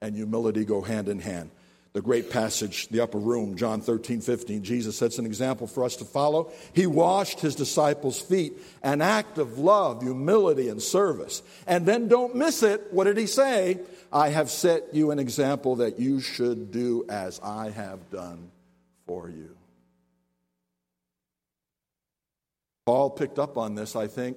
and 0.00 0.14
humility 0.14 0.64
go 0.64 0.80
hand 0.80 1.08
in 1.08 1.18
hand 1.18 1.50
the 1.96 2.02
great 2.02 2.30
passage, 2.30 2.88
the 2.88 3.00
upper 3.00 3.16
room, 3.16 3.56
John 3.56 3.80
13, 3.80 4.20
15. 4.20 4.62
Jesus 4.62 4.98
sets 4.98 5.18
an 5.18 5.24
example 5.24 5.66
for 5.66 5.82
us 5.82 5.96
to 5.96 6.04
follow. 6.04 6.52
He 6.74 6.86
washed 6.86 7.40
his 7.40 7.54
disciples' 7.54 8.20
feet, 8.20 8.52
an 8.82 9.00
act 9.00 9.38
of 9.38 9.58
love, 9.58 10.02
humility, 10.02 10.68
and 10.68 10.82
service. 10.82 11.40
And 11.66 11.86
then 11.86 12.06
don't 12.08 12.34
miss 12.34 12.62
it. 12.62 12.88
What 12.90 13.04
did 13.04 13.16
he 13.16 13.26
say? 13.26 13.80
I 14.12 14.28
have 14.28 14.50
set 14.50 14.92
you 14.92 15.10
an 15.10 15.18
example 15.18 15.76
that 15.76 15.98
you 15.98 16.20
should 16.20 16.70
do 16.70 17.06
as 17.08 17.40
I 17.42 17.70
have 17.70 18.10
done 18.10 18.50
for 19.06 19.30
you. 19.30 19.56
Paul 22.84 23.08
picked 23.08 23.38
up 23.38 23.56
on 23.56 23.74
this, 23.74 23.96
I 23.96 24.06
think, 24.06 24.36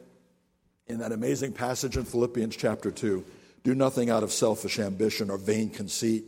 in 0.90 0.98
that 1.00 1.12
amazing 1.12 1.54
passage 1.54 1.96
in 1.96 2.04
Philippians 2.04 2.56
chapter 2.56 2.92
2. 2.92 3.24
Do 3.64 3.76
nothing 3.76 4.10
out 4.10 4.24
of 4.24 4.32
selfish 4.32 4.80
ambition 4.80 5.30
or 5.30 5.38
vain 5.38 5.70
conceit 5.70 6.26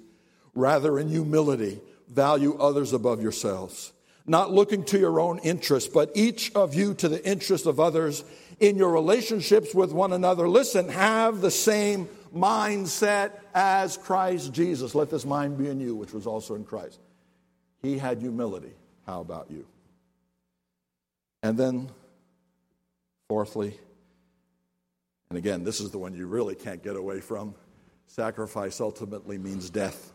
Rather, 0.54 1.00
in 1.00 1.08
humility, 1.08 1.80
value 2.10 2.58
others 2.58 2.94
above 2.94 3.22
yourselves, 3.22 3.94
not 4.26 4.52
looking 4.52 4.84
to 4.86 5.00
your 5.00 5.20
own 5.20 5.40
interests, 5.40 5.90
but 5.90 6.12
each 6.14 6.54
of 6.54 6.76
you 6.76 6.94
to 6.96 7.08
the 7.08 7.26
interests 7.26 7.68
of 7.68 7.80
others 7.80 8.24
in 8.60 8.78
your 8.78 8.92
relationships 8.92 9.74
with 9.74 9.94
one 9.94 10.14
another. 10.14 10.48
Listen, 10.50 10.90
have 10.90 11.42
the 11.42 11.52
same 11.52 12.08
mindset 12.36 13.32
as 13.56 13.98
Christ 13.98 14.52
Jesus. 14.52 14.94
Let 14.94 15.10
this 15.10 15.26
mind 15.26 15.58
be 15.58 15.70
in 15.70 15.80
you, 15.80 15.96
which 15.96 16.14
was 16.14 16.28
also 16.28 16.56
in 16.56 16.66
Christ. 16.66 17.00
He 17.82 17.98
had 17.98 18.20
humility. 18.20 18.74
How 19.08 19.22
about 19.22 19.50
you? 19.50 19.66
And 21.42 21.58
then, 21.58 21.90
fourthly, 23.30 23.80
and 25.32 25.38
again, 25.38 25.64
this 25.64 25.80
is 25.80 25.92
the 25.92 25.98
one 25.98 26.14
you 26.14 26.28
really 26.28 26.56
can't 26.56 26.84
get 26.84 26.98
away 26.98 27.22
from 27.22 27.56
sacrifice 28.08 28.82
ultimately 28.82 29.38
means 29.38 29.70
death. 29.70 30.12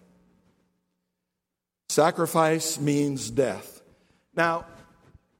Sacrifice 1.88 2.78
means 2.78 3.30
death. 3.30 3.80
Now, 4.34 4.66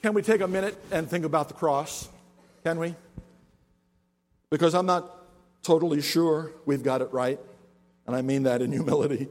can 0.00 0.14
we 0.14 0.22
take 0.22 0.40
a 0.40 0.48
minute 0.48 0.82
and 0.90 1.06
think 1.06 1.26
about 1.26 1.48
the 1.48 1.54
cross? 1.54 2.08
Can 2.64 2.78
we? 2.78 2.94
Because 4.48 4.74
I'm 4.74 4.86
not 4.86 5.14
totally 5.62 6.00
sure 6.00 6.52
we've 6.64 6.82
got 6.82 7.02
it 7.02 7.12
right, 7.12 7.38
and 8.06 8.16
I 8.16 8.22
mean 8.22 8.44
that 8.44 8.62
in 8.62 8.72
humility. 8.72 9.28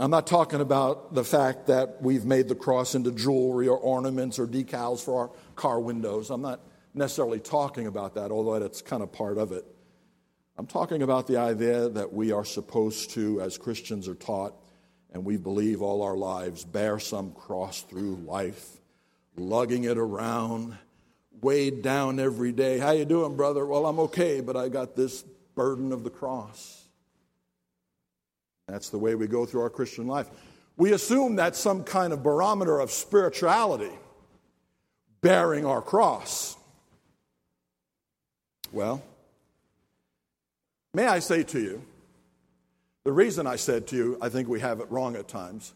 I'm 0.00 0.10
not 0.10 0.26
talking 0.26 0.60
about 0.60 1.14
the 1.14 1.22
fact 1.22 1.68
that 1.68 2.02
we've 2.02 2.24
made 2.24 2.48
the 2.48 2.56
cross 2.56 2.96
into 2.96 3.12
jewelry 3.12 3.68
or 3.68 3.78
ornaments 3.78 4.40
or 4.40 4.48
decals 4.48 5.00
for 5.00 5.20
our 5.20 5.30
car 5.54 5.78
windows. 5.78 6.28
I'm 6.30 6.42
not 6.42 6.58
necessarily 6.98 7.40
talking 7.40 7.86
about 7.86 8.14
that, 8.14 8.30
although 8.30 8.58
that's 8.58 8.82
kind 8.82 9.02
of 9.02 9.12
part 9.12 9.38
of 9.38 9.52
it. 9.52 9.64
I'm 10.56 10.66
talking 10.66 11.02
about 11.02 11.26
the 11.26 11.36
idea 11.36 11.88
that 11.88 12.12
we 12.12 12.32
are 12.32 12.44
supposed 12.44 13.10
to, 13.10 13.40
as 13.40 13.56
Christians 13.56 14.08
are 14.08 14.16
taught, 14.16 14.54
and 15.12 15.24
we 15.24 15.36
believe 15.36 15.80
all 15.80 16.02
our 16.02 16.16
lives 16.16 16.64
bear 16.64 16.98
some 16.98 17.30
cross 17.30 17.82
through 17.82 18.16
life, 18.16 18.78
lugging 19.36 19.84
it 19.84 19.96
around, 19.96 20.76
weighed 21.40 21.82
down 21.82 22.18
every 22.18 22.52
day. 22.52 22.78
How 22.78 22.90
you 22.90 23.04
doing, 23.04 23.36
brother? 23.36 23.64
Well, 23.64 23.86
I'm 23.86 24.00
okay, 24.00 24.40
but 24.40 24.56
I 24.56 24.68
got 24.68 24.96
this 24.96 25.22
burden 25.54 25.92
of 25.92 26.04
the 26.04 26.10
cross. 26.10 26.84
That's 28.66 28.90
the 28.90 28.98
way 28.98 29.14
we 29.14 29.26
go 29.28 29.46
through 29.46 29.62
our 29.62 29.70
Christian 29.70 30.06
life. 30.06 30.28
We 30.76 30.92
assume 30.92 31.36
that's 31.36 31.58
some 31.58 31.84
kind 31.84 32.12
of 32.12 32.22
barometer 32.22 32.80
of 32.80 32.90
spirituality, 32.90 33.92
bearing 35.20 35.64
our 35.64 35.80
cross. 35.80 36.57
Well, 38.72 39.02
may 40.94 41.06
I 41.06 41.20
say 41.20 41.42
to 41.44 41.60
you, 41.60 41.82
the 43.04 43.12
reason 43.12 43.46
I 43.46 43.56
said 43.56 43.86
to 43.88 43.96
you, 43.96 44.18
I 44.20 44.28
think 44.28 44.48
we 44.48 44.60
have 44.60 44.80
it 44.80 44.90
wrong 44.90 45.16
at 45.16 45.28
times, 45.28 45.72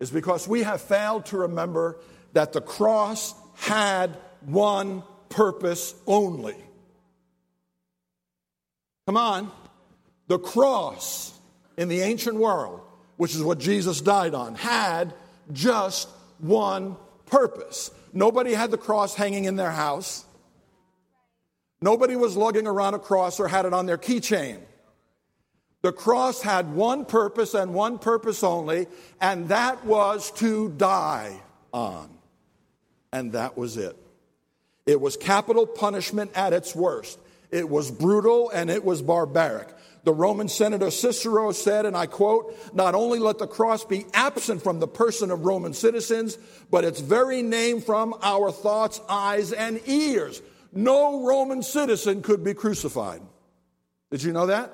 is 0.00 0.10
because 0.10 0.46
we 0.46 0.62
have 0.62 0.80
failed 0.80 1.26
to 1.26 1.38
remember 1.38 1.96
that 2.34 2.52
the 2.52 2.60
cross 2.60 3.34
had 3.56 4.16
one 4.44 5.02
purpose 5.28 5.94
only. 6.06 6.56
Come 9.06 9.16
on. 9.16 9.50
The 10.26 10.38
cross 10.38 11.32
in 11.78 11.88
the 11.88 12.02
ancient 12.02 12.36
world, 12.36 12.82
which 13.16 13.34
is 13.34 13.42
what 13.42 13.58
Jesus 13.58 14.02
died 14.02 14.34
on, 14.34 14.54
had 14.54 15.14
just 15.52 16.08
one 16.38 16.96
purpose. 17.26 17.90
Nobody 18.12 18.52
had 18.52 18.70
the 18.70 18.78
cross 18.78 19.14
hanging 19.14 19.46
in 19.46 19.56
their 19.56 19.70
house. 19.70 20.26
Nobody 21.80 22.16
was 22.16 22.36
lugging 22.36 22.66
around 22.66 22.94
a 22.94 22.98
cross 22.98 23.38
or 23.38 23.48
had 23.48 23.64
it 23.64 23.72
on 23.72 23.86
their 23.86 23.98
keychain. 23.98 24.58
The 25.82 25.92
cross 25.92 26.42
had 26.42 26.74
one 26.74 27.04
purpose 27.04 27.54
and 27.54 27.72
one 27.72 27.98
purpose 27.98 28.42
only, 28.42 28.88
and 29.20 29.48
that 29.48 29.84
was 29.84 30.32
to 30.32 30.70
die 30.70 31.40
on. 31.72 32.10
And 33.12 33.32
that 33.32 33.56
was 33.56 33.76
it. 33.76 33.96
It 34.86 35.00
was 35.00 35.16
capital 35.16 35.66
punishment 35.66 36.32
at 36.34 36.52
its 36.52 36.74
worst. 36.74 37.18
It 37.50 37.68
was 37.68 37.90
brutal 37.90 38.50
and 38.50 38.70
it 38.70 38.84
was 38.84 39.02
barbaric. 39.02 39.68
The 40.04 40.12
Roman 40.12 40.48
Senator 40.48 40.90
Cicero 40.90 41.52
said, 41.52 41.84
and 41.84 41.96
I 41.96 42.06
quote, 42.06 42.56
not 42.74 42.94
only 42.94 43.18
let 43.18 43.38
the 43.38 43.46
cross 43.46 43.84
be 43.84 44.06
absent 44.14 44.62
from 44.62 44.80
the 44.80 44.88
person 44.88 45.30
of 45.30 45.44
Roman 45.44 45.74
citizens, 45.74 46.38
but 46.70 46.84
its 46.84 47.00
very 47.00 47.42
name 47.42 47.80
from 47.80 48.14
our 48.22 48.50
thoughts, 48.50 49.00
eyes, 49.08 49.52
and 49.52 49.80
ears. 49.86 50.40
No 50.72 51.24
Roman 51.24 51.62
citizen 51.62 52.22
could 52.22 52.44
be 52.44 52.54
crucified. 52.54 53.22
Did 54.10 54.22
you 54.22 54.32
know 54.32 54.46
that? 54.46 54.72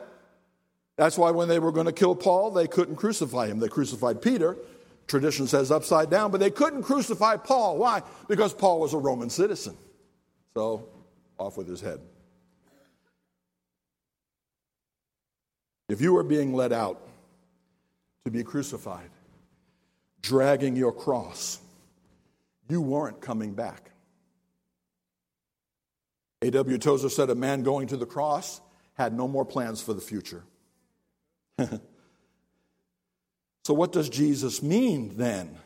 That's 0.96 1.18
why 1.18 1.30
when 1.30 1.48
they 1.48 1.58
were 1.58 1.72
going 1.72 1.86
to 1.86 1.92
kill 1.92 2.14
Paul, 2.14 2.50
they 2.50 2.66
couldn't 2.66 2.96
crucify 2.96 3.46
him. 3.46 3.58
They 3.58 3.68
crucified 3.68 4.22
Peter. 4.22 4.56
Tradition 5.06 5.46
says 5.46 5.70
upside 5.70 6.08
down, 6.08 6.30
but 6.30 6.40
they 6.40 6.50
couldn't 6.50 6.82
crucify 6.82 7.36
Paul. 7.36 7.78
Why? 7.78 8.02
Because 8.28 8.54
Paul 8.54 8.80
was 8.80 8.94
a 8.94 8.98
Roman 8.98 9.28
citizen. 9.28 9.76
So, 10.54 10.88
off 11.36 11.56
with 11.56 11.68
his 11.68 11.80
head. 11.80 12.00
If 15.88 16.00
you 16.00 16.12
were 16.14 16.22
being 16.22 16.54
led 16.54 16.72
out 16.72 17.06
to 18.24 18.30
be 18.30 18.42
crucified, 18.42 19.10
dragging 20.22 20.76
your 20.76 20.92
cross, 20.92 21.60
you 22.68 22.80
weren't 22.80 23.20
coming 23.20 23.52
back. 23.52 23.90
A.W. 26.44 26.76
Tozer 26.76 27.08
said 27.08 27.30
a 27.30 27.34
man 27.34 27.62
going 27.62 27.88
to 27.88 27.96
the 27.96 28.04
cross 28.04 28.60
had 28.94 29.14
no 29.14 29.26
more 29.26 29.46
plans 29.46 29.80
for 29.80 29.94
the 29.94 30.00
future. 30.02 30.44
so, 31.58 31.78
what 33.68 33.92
does 33.92 34.10
Jesus 34.10 34.62
mean 34.62 35.16
then 35.16 35.56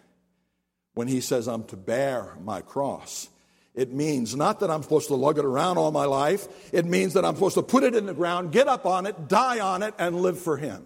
when 0.95 1.09
he 1.09 1.21
says, 1.21 1.49
I'm 1.49 1.65
to 1.65 1.77
bear 1.77 2.37
my 2.45 2.61
cross? 2.61 3.29
It 3.75 3.93
means 3.93 4.37
not 4.37 4.61
that 4.61 4.71
I'm 4.71 4.85
supposed 4.85 5.09
to 5.09 5.17
lug 5.17 5.39
it 5.39 5.45
around 5.45 5.79
all 5.79 5.91
my 5.91 6.05
life. 6.05 6.47
It 6.73 6.85
means 6.85 7.15
that 7.15 7.25
I'm 7.25 7.35
supposed 7.35 7.57
to 7.57 7.63
put 7.63 7.83
it 7.83 7.97
in 7.97 8.07
the 8.07 8.15
ground, 8.15 8.53
get 8.53 8.69
up 8.69 8.87
on 8.87 9.07
it, 9.07 9.29
die 9.29 9.59
on 9.59 9.83
it, 9.83 9.95
and 9.99 10.21
live 10.21 10.39
for 10.39 10.57
Him. 10.57 10.85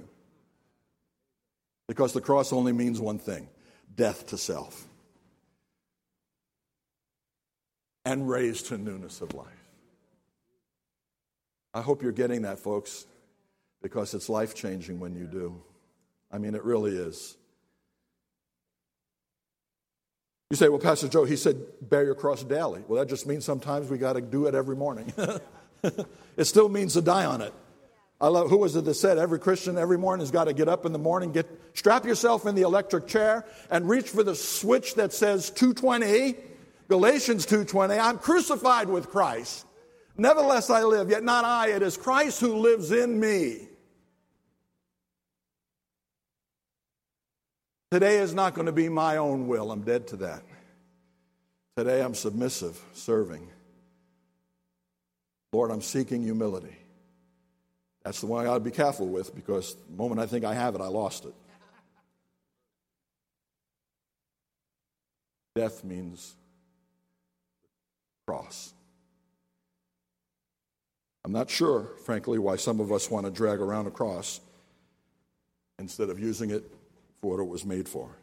Because 1.87 2.15
the 2.15 2.21
cross 2.23 2.53
only 2.53 2.73
means 2.73 2.99
one 2.99 3.19
thing 3.19 3.49
death 3.95 4.29
to 4.29 4.39
self 4.39 4.87
and 8.07 8.27
raised 8.29 8.67
to 8.69 8.79
newness 8.79 9.21
of 9.21 9.35
life. 9.35 9.62
I 11.75 11.81
hope 11.81 12.03
you're 12.03 12.13
getting 12.13 12.43
that, 12.43 12.59
folks, 12.59 13.07
because 13.81 14.15
it's 14.15 14.29
life 14.29 14.55
changing 14.55 15.01
when 15.01 15.15
you 15.15 15.25
do. 15.27 15.63
I 16.31 16.39
mean, 16.39 16.55
it 16.55 16.65
really 16.65 16.97
is. 16.97 17.37
You 20.51 20.57
say, 20.57 20.69
well, 20.69 20.79
Pastor 20.79 21.09
Joe, 21.09 21.25
he 21.25 21.37
said, 21.37 21.57
bear 21.81 22.05
your 22.05 22.15
cross 22.15 22.45
daily. 22.45 22.85
Well, 22.87 23.01
that 23.01 23.09
just 23.09 23.27
means 23.27 23.45
sometimes 23.45 23.89
we 23.89 23.97
got 23.97 24.15
to 24.15 24.21
do 24.21 24.47
it 24.47 24.55
every 24.55 24.77
morning. 24.77 25.11
it 25.83 26.45
still 26.45 26.69
means 26.69 26.93
to 26.93 27.01
die 27.01 27.25
on 27.25 27.41
it. 27.41 27.55
I 28.21 28.29
love, 28.29 28.51
who 28.51 28.59
was 28.59 28.77
it 28.77 28.85
that 28.85 28.95
said 28.95 29.19
every 29.19 29.41
Christian 29.41 29.77
every 29.79 29.99
morning 29.99 30.21
has 30.21 30.31
got 30.31 30.45
to 30.45 30.53
get 30.53 30.69
up 30.69 30.85
in 30.85 30.93
the 30.93 30.99
morning, 30.99 31.33
get, 31.33 31.49
strap 31.75 32.05
yourself 32.05 32.47
in 32.47 32.55
the 32.55 32.63
electric 32.63 33.09
chair 33.09 33.45
and 33.71 33.89
reach 33.89 34.11
for 34.11 34.23
the 34.23 34.35
switch 34.35 34.95
that 34.95 35.13
says 35.13 35.51
220, 35.51 36.37
Galatians 36.87 37.47
220, 37.47 37.95
I'm 37.95 38.19
crucified 38.19 38.89
with 38.89 39.09
Christ. 39.09 39.67
Nevertheless 40.17 40.71
I 40.71 40.83
live, 40.83 41.11
yet 41.11 41.25
not 41.25 41.45
I, 41.45 41.71
it 41.71 41.83
is 41.83 41.97
Christ 41.97 42.41
who 42.41 42.57
lives 42.57 42.91
in 42.91 43.19
me. 43.19 43.69
Today 47.91 48.19
is 48.19 48.35
not 48.35 48.55
going 48.55 48.67
to 48.67 48.73
be 48.73 48.89
my 48.89 49.19
own 49.19 49.49
will. 49.49 49.71
I'm 49.71 49.83
dead 49.83 50.07
to 50.09 50.17
that. 50.17 50.43
Today 51.77 52.03
I'm 52.03 52.15
submissive, 52.15 52.81
serving. 52.93 53.49
Lord, 55.53 55.71
I'm 55.71 55.83
seeking 55.83 56.23
humility. 56.23 56.77
That's 58.05 58.21
the 58.21 58.27
one 58.27 58.43
I 58.43 58.49
got 58.49 58.55
to 58.55 58.61
be 58.61 58.71
careful 58.71 59.07
with 59.07 59.35
because 59.35 59.77
the 59.91 59.97
moment 59.97 60.21
I 60.21 60.27
think 60.27 60.45
I 60.45 60.55
have 60.55 60.75
it, 60.75 60.81
I 60.81 60.89
lost 60.89 61.25
it. 61.25 61.35
Death 65.55 65.85
means 65.85 66.35
cross. 68.27 68.73
I'm 71.25 71.33
not 71.33 71.51
sure, 71.51 71.91
frankly, 72.05 72.39
why 72.39 72.57
some 72.57 72.81
of 72.81 72.91
us 72.91 73.11
want 73.11 73.27
to 73.27 73.33
drag 73.33 73.61
around 73.61 73.87
a 73.87 73.91
cross 73.91 74.41
instead 75.79 76.11
of 76.11 76.19
using 76.19 76.51
it 76.51 76.65
for 77.21 77.33
what 77.37 77.41
it 77.41 77.49
was 77.49 77.65
made 77.65 77.89
for. 77.89 78.17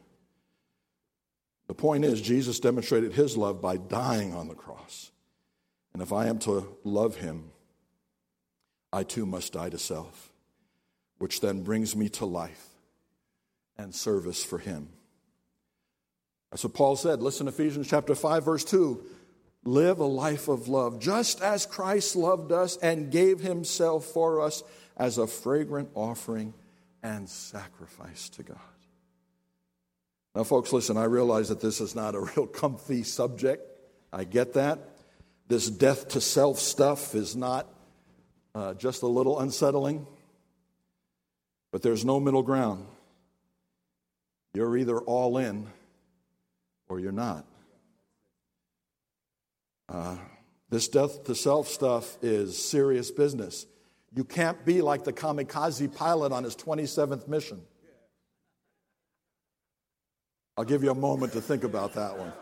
The 1.67 1.73
point 1.73 2.03
is, 2.03 2.21
Jesus 2.21 2.59
demonstrated 2.59 3.13
his 3.13 3.37
love 3.37 3.61
by 3.61 3.77
dying 3.77 4.33
on 4.33 4.47
the 4.47 4.55
cross. 4.55 5.11
And 5.93 6.01
if 6.01 6.11
I 6.11 6.27
am 6.27 6.39
to 6.39 6.67
love 6.83 7.17
him, 7.17 7.51
I 8.91 9.03
too 9.03 9.25
must 9.25 9.53
die 9.53 9.69
to 9.69 9.77
self, 9.77 10.31
which 11.19 11.41
then 11.41 11.63
brings 11.63 11.95
me 11.95 12.09
to 12.09 12.25
life 12.25 12.69
and 13.77 13.93
service 13.93 14.43
for 14.43 14.57
him. 14.57 14.89
That's 16.51 16.63
what 16.63 16.73
Paul 16.73 16.95
said. 16.95 17.21
Listen, 17.21 17.47
Ephesians 17.47 17.87
chapter 17.87 18.15
5, 18.15 18.43
verse 18.43 18.63
2. 18.63 19.03
Live 19.65 19.99
a 19.99 20.05
life 20.05 20.47
of 20.47 20.67
love, 20.67 20.99
just 20.99 21.41
as 21.41 21.65
Christ 21.65 22.15
loved 22.15 22.51
us 22.51 22.77
and 22.77 23.11
gave 23.11 23.39
himself 23.41 24.05
for 24.05 24.41
us 24.41 24.63
as 24.95 25.17
a 25.17 25.27
fragrant 25.27 25.89
offering 25.95 26.53
and 27.03 27.27
sacrifice 27.27 28.29
to 28.29 28.43
God. 28.43 28.57
Now, 30.35 30.43
folks, 30.43 30.71
listen, 30.71 30.95
I 30.97 31.05
realize 31.05 31.49
that 31.49 31.61
this 31.61 31.81
is 31.81 31.95
not 31.95 32.15
a 32.15 32.19
real 32.35 32.47
comfy 32.47 33.03
subject. 33.03 33.63
I 34.13 34.23
get 34.23 34.53
that. 34.53 34.79
This 35.47 35.69
death 35.69 36.09
to 36.09 36.21
self 36.21 36.59
stuff 36.59 37.15
is 37.15 37.35
not 37.35 37.67
uh, 38.53 38.75
just 38.75 39.01
a 39.01 39.07
little 39.07 39.39
unsettling, 39.39 40.05
but 41.71 41.81
there's 41.81 42.05
no 42.05 42.19
middle 42.19 42.43
ground. 42.43 42.85
You're 44.53 44.77
either 44.77 44.99
all 44.99 45.37
in 45.37 45.67
or 46.87 46.99
you're 46.99 47.11
not. 47.11 47.45
Uh, 49.89 50.17
this 50.69 50.87
death 50.87 51.23
to 51.23 51.35
self 51.35 51.67
stuff 51.67 52.17
is 52.21 52.57
serious 52.63 53.09
business. 53.09 53.65
You 54.15 54.23
can't 54.23 54.63
be 54.65 54.81
like 54.81 55.03
the 55.03 55.13
kamikaze 55.13 55.93
pilot 55.95 56.31
on 56.31 56.43
his 56.43 56.55
27th 56.55 57.27
mission. 57.27 57.61
I'll 60.57 60.65
give 60.65 60.83
you 60.83 60.91
a 60.91 60.95
moment 60.95 61.33
to 61.33 61.41
think 61.41 61.63
about 61.63 61.93
that 61.93 62.17
one. 62.17 62.33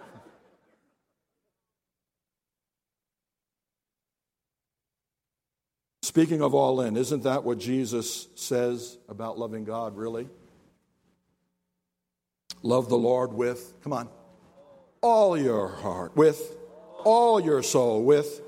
Speaking 6.01 6.41
of 6.41 6.55
all 6.55 6.81
in, 6.81 6.97
isn't 6.97 7.23
that 7.23 7.43
what 7.43 7.60
Jesus 7.60 8.27
says 8.33 8.97
about 9.07 9.38
loving 9.38 9.65
God, 9.65 9.95
really? 9.95 10.27
Love 12.63 12.89
the 12.89 12.97
Lord 12.97 13.33
with, 13.33 13.73
come 13.83 13.93
on, 13.93 14.10
all 15.01 15.38
your 15.38 15.67
heart, 15.67 16.15
with 16.15 16.57
all 17.03 17.39
your 17.39 17.63
soul, 17.63 18.03
with 18.03 18.41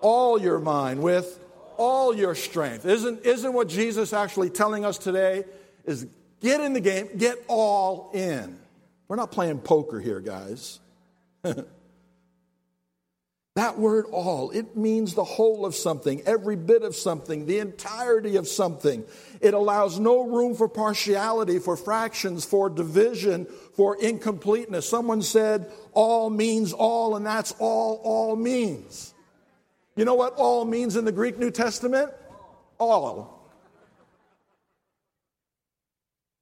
all 0.00 0.40
your 0.40 0.58
mind, 0.58 1.02
with 1.02 1.40
all 1.76 2.14
your 2.16 2.34
strength. 2.34 2.86
Isn't, 2.86 3.24
isn't 3.24 3.52
what 3.52 3.68
Jesus 3.68 4.12
actually 4.12 4.50
telling 4.50 4.84
us 4.84 4.98
today 4.98 5.44
is 5.84 6.06
get 6.40 6.60
in 6.60 6.72
the 6.72 6.80
game, 6.80 7.08
get 7.16 7.38
all 7.48 8.10
in. 8.14 8.58
We're 9.08 9.16
not 9.16 9.30
playing 9.30 9.60
poker 9.60 10.00
here, 10.00 10.20
guys. 10.20 10.80
that 13.56 13.78
word 13.78 14.04
all, 14.12 14.50
it 14.50 14.76
means 14.76 15.14
the 15.14 15.24
whole 15.24 15.64
of 15.64 15.74
something, 15.74 16.20
every 16.26 16.56
bit 16.56 16.82
of 16.82 16.94
something, 16.94 17.46
the 17.46 17.58
entirety 17.58 18.36
of 18.36 18.46
something. 18.46 19.02
It 19.40 19.54
allows 19.54 19.98
no 19.98 20.26
room 20.28 20.54
for 20.54 20.68
partiality, 20.68 21.58
for 21.58 21.74
fractions, 21.74 22.44
for 22.44 22.68
division, 22.68 23.46
for 23.74 23.96
incompleteness. 23.96 24.86
Someone 24.86 25.22
said 25.22 25.72
all 25.94 26.28
means 26.28 26.74
all, 26.74 27.16
and 27.16 27.24
that's 27.24 27.54
all 27.58 27.98
all 28.04 28.36
means. 28.36 29.14
You 29.96 30.04
know 30.04 30.16
what 30.16 30.34
all 30.34 30.66
means 30.66 30.94
in 30.96 31.06
the 31.06 31.12
Greek 31.12 31.38
New 31.38 31.50
Testament? 31.50 32.12
All. 32.78 33.50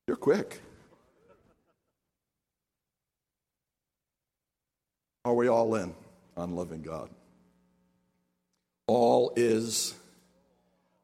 You're 0.08 0.16
quick. 0.16 0.60
Are 5.24 5.32
we 5.32 5.46
all 5.46 5.76
in 5.76 5.94
on 6.36 6.54
loving 6.54 6.82
God? 6.82 7.10
All 8.86 9.32
is 9.36 9.94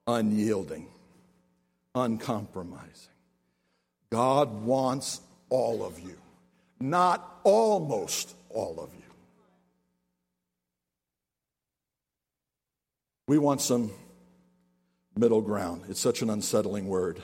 unyielding, 0.07 0.89
uncompromising. 1.95 3.15
God 4.11 4.65
wants 4.65 5.21
all 5.49 5.85
of 5.85 5.99
you, 6.01 6.17
not 6.81 7.41
almost 7.45 8.35
all 8.51 8.81
of 8.81 8.93
you. 8.95 9.01
We 13.29 13.39
want 13.39 13.61
some 13.61 13.93
middle 15.17 15.41
ground. 15.41 15.85
It's 15.89 16.01
such 16.01 16.23
an 16.23 16.31
unsettling 16.31 16.89
word. 16.89 17.21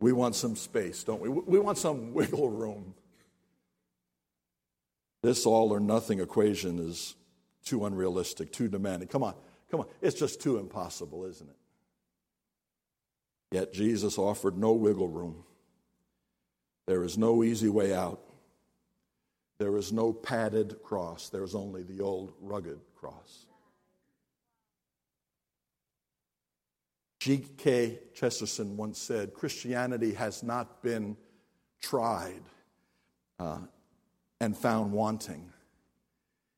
We 0.00 0.12
want 0.12 0.34
some 0.34 0.56
space, 0.56 1.04
don't 1.04 1.20
we? 1.20 1.28
We 1.28 1.60
want 1.60 1.78
some 1.78 2.12
wiggle 2.14 2.48
room. 2.48 2.94
This 5.22 5.46
all 5.46 5.72
or 5.72 5.80
nothing 5.80 6.18
equation 6.18 6.78
is 6.78 7.14
too 7.64 7.84
unrealistic, 7.84 8.52
too 8.52 8.68
demanding. 8.68 9.08
Come 9.08 9.22
on, 9.22 9.34
come 9.70 9.80
on. 9.80 9.86
It's 10.00 10.18
just 10.18 10.40
too 10.40 10.58
impossible, 10.58 11.24
isn't 11.24 11.48
it? 11.48 11.56
Yet 13.52 13.72
Jesus 13.72 14.18
offered 14.18 14.56
no 14.56 14.72
wiggle 14.72 15.08
room. 15.08 15.44
There 16.86 17.04
is 17.04 17.18
no 17.18 17.42
easy 17.44 17.68
way 17.68 17.94
out. 17.94 18.20
There 19.58 19.76
is 19.76 19.92
no 19.92 20.12
padded 20.12 20.82
cross. 20.82 21.28
There 21.28 21.44
is 21.44 21.54
only 21.54 21.82
the 21.82 22.00
old 22.00 22.32
rugged 22.40 22.80
cross. 22.96 23.46
G.K. 27.20 27.98
Chesterton 28.14 28.78
once 28.78 28.98
said 28.98 29.34
Christianity 29.34 30.14
has 30.14 30.42
not 30.42 30.82
been 30.82 31.18
tried 31.82 32.42
uh, 33.38 33.58
and 34.40 34.56
found 34.56 34.92
wanting, 34.92 35.52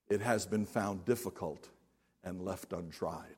it 0.08 0.20
has 0.20 0.46
been 0.46 0.66
found 0.66 1.04
difficult 1.04 1.68
and 2.24 2.42
left 2.42 2.72
untried. 2.72 3.36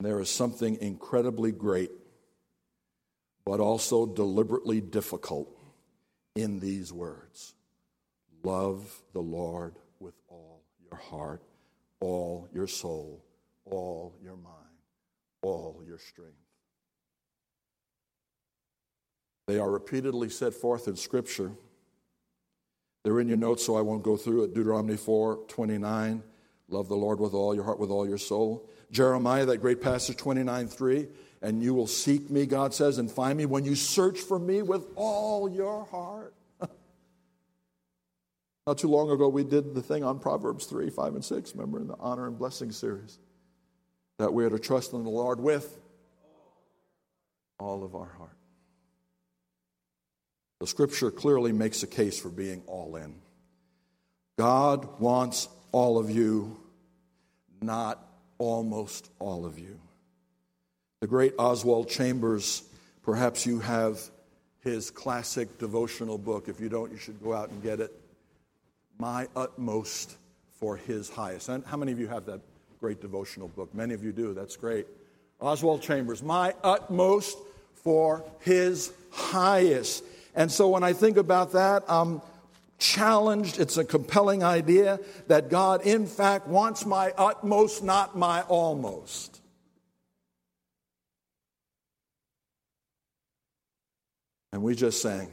There 0.00 0.20
is 0.20 0.30
something 0.30 0.78
incredibly 0.80 1.50
great, 1.50 1.90
but 3.44 3.58
also 3.60 4.06
deliberately 4.06 4.80
difficult 4.80 5.48
in 6.36 6.60
these 6.60 6.92
words 6.92 7.54
Love 8.44 9.02
the 9.12 9.20
Lord 9.20 9.74
with 9.98 10.14
all 10.28 10.62
your 10.80 10.98
heart, 10.98 11.42
all 12.00 12.48
your 12.52 12.68
soul, 12.68 13.24
all 13.64 14.14
your 14.22 14.36
mind, 14.36 14.54
all 15.42 15.82
your 15.86 15.98
strength. 15.98 16.34
They 19.48 19.58
are 19.58 19.70
repeatedly 19.70 20.28
set 20.28 20.54
forth 20.54 20.86
in 20.86 20.96
Scripture. 20.96 21.52
They're 23.04 23.20
in 23.20 23.28
your 23.28 23.36
notes, 23.36 23.64
so 23.64 23.76
I 23.76 23.80
won't 23.80 24.02
go 24.02 24.16
through 24.16 24.44
it. 24.44 24.54
Deuteronomy 24.54 24.96
4 24.96 25.44
29. 25.48 26.22
Love 26.68 26.88
the 26.88 26.96
Lord 26.96 27.18
with 27.20 27.32
all 27.32 27.54
your 27.54 27.64
heart, 27.64 27.78
with 27.78 27.90
all 27.90 28.06
your 28.06 28.18
soul. 28.18 28.68
Jeremiah, 28.90 29.46
that 29.46 29.58
great 29.58 29.80
passage, 29.80 30.16
29 30.16 30.68
3. 30.68 31.08
And 31.40 31.62
you 31.62 31.72
will 31.72 31.86
seek 31.86 32.30
me, 32.30 32.46
God 32.46 32.74
says, 32.74 32.98
and 32.98 33.10
find 33.10 33.38
me 33.38 33.46
when 33.46 33.64
you 33.64 33.76
search 33.76 34.18
for 34.18 34.38
me 34.38 34.62
with 34.62 34.86
all 34.96 35.48
your 35.48 35.84
heart. 35.84 36.34
Not 38.66 38.78
too 38.78 38.88
long 38.88 39.10
ago, 39.10 39.28
we 39.28 39.44
did 39.44 39.74
the 39.74 39.82
thing 39.82 40.02
on 40.02 40.18
Proverbs 40.18 40.66
3, 40.66 40.90
5, 40.90 41.14
and 41.14 41.24
6, 41.24 41.54
remember, 41.54 41.78
in 41.78 41.86
the 41.86 41.96
honor 42.00 42.26
and 42.26 42.36
blessing 42.36 42.72
series. 42.72 43.18
That 44.18 44.34
we 44.34 44.44
are 44.44 44.50
to 44.50 44.58
trust 44.58 44.92
in 44.94 45.04
the 45.04 45.10
Lord 45.10 45.38
with 45.38 45.78
all 47.60 47.84
of 47.84 47.94
our 47.94 48.08
heart. 48.18 48.37
The 50.60 50.66
scripture 50.66 51.10
clearly 51.10 51.52
makes 51.52 51.82
a 51.82 51.86
case 51.86 52.18
for 52.18 52.30
being 52.30 52.62
all 52.66 52.96
in. 52.96 53.14
God 54.36 55.00
wants 55.00 55.48
all 55.72 55.98
of 55.98 56.10
you, 56.10 56.58
not 57.60 58.04
almost 58.38 59.08
all 59.18 59.46
of 59.46 59.58
you. 59.58 59.78
The 61.00 61.06
great 61.06 61.34
Oswald 61.38 61.88
Chambers, 61.88 62.62
perhaps 63.02 63.46
you 63.46 63.60
have 63.60 64.00
his 64.60 64.90
classic 64.90 65.58
devotional 65.58 66.18
book. 66.18 66.48
If 66.48 66.60
you 66.60 66.68
don't, 66.68 66.90
you 66.90 66.98
should 66.98 67.22
go 67.22 67.32
out 67.32 67.50
and 67.50 67.62
get 67.62 67.80
it. 67.80 67.92
My 68.98 69.28
Utmost 69.36 70.16
for 70.58 70.76
His 70.76 71.08
Highest. 71.08 71.48
And 71.48 71.64
how 71.64 71.76
many 71.76 71.92
of 71.92 72.00
you 72.00 72.08
have 72.08 72.26
that 72.26 72.40
great 72.80 73.00
devotional 73.00 73.48
book? 73.48 73.72
Many 73.74 73.94
of 73.94 74.02
you 74.02 74.12
do. 74.12 74.34
That's 74.34 74.56
great. 74.56 74.86
Oswald 75.40 75.82
Chambers, 75.82 76.22
My 76.22 76.54
Utmost 76.64 77.38
for 77.74 78.24
His 78.40 78.92
Highest. 79.10 80.02
And 80.34 80.50
so 80.50 80.68
when 80.68 80.82
I 80.82 80.92
think 80.92 81.16
about 81.16 81.52
that, 81.52 81.84
I'm 81.88 82.22
challenged. 82.78 83.58
It's 83.58 83.76
a 83.76 83.84
compelling 83.84 84.42
idea 84.44 85.00
that 85.26 85.50
God, 85.50 85.84
in 85.86 86.06
fact, 86.06 86.46
wants 86.46 86.86
my 86.86 87.12
utmost, 87.16 87.82
not 87.82 88.16
my 88.16 88.42
almost. 88.42 89.40
And 94.52 94.62
we 94.62 94.74
just 94.74 95.02
sang, 95.02 95.30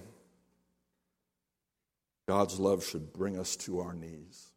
God's 2.27 2.59
love 2.59 2.83
should 2.83 3.13
bring 3.13 3.37
us 3.39 3.55
to 3.57 3.79
our 3.79 3.93
knees. 3.93 4.51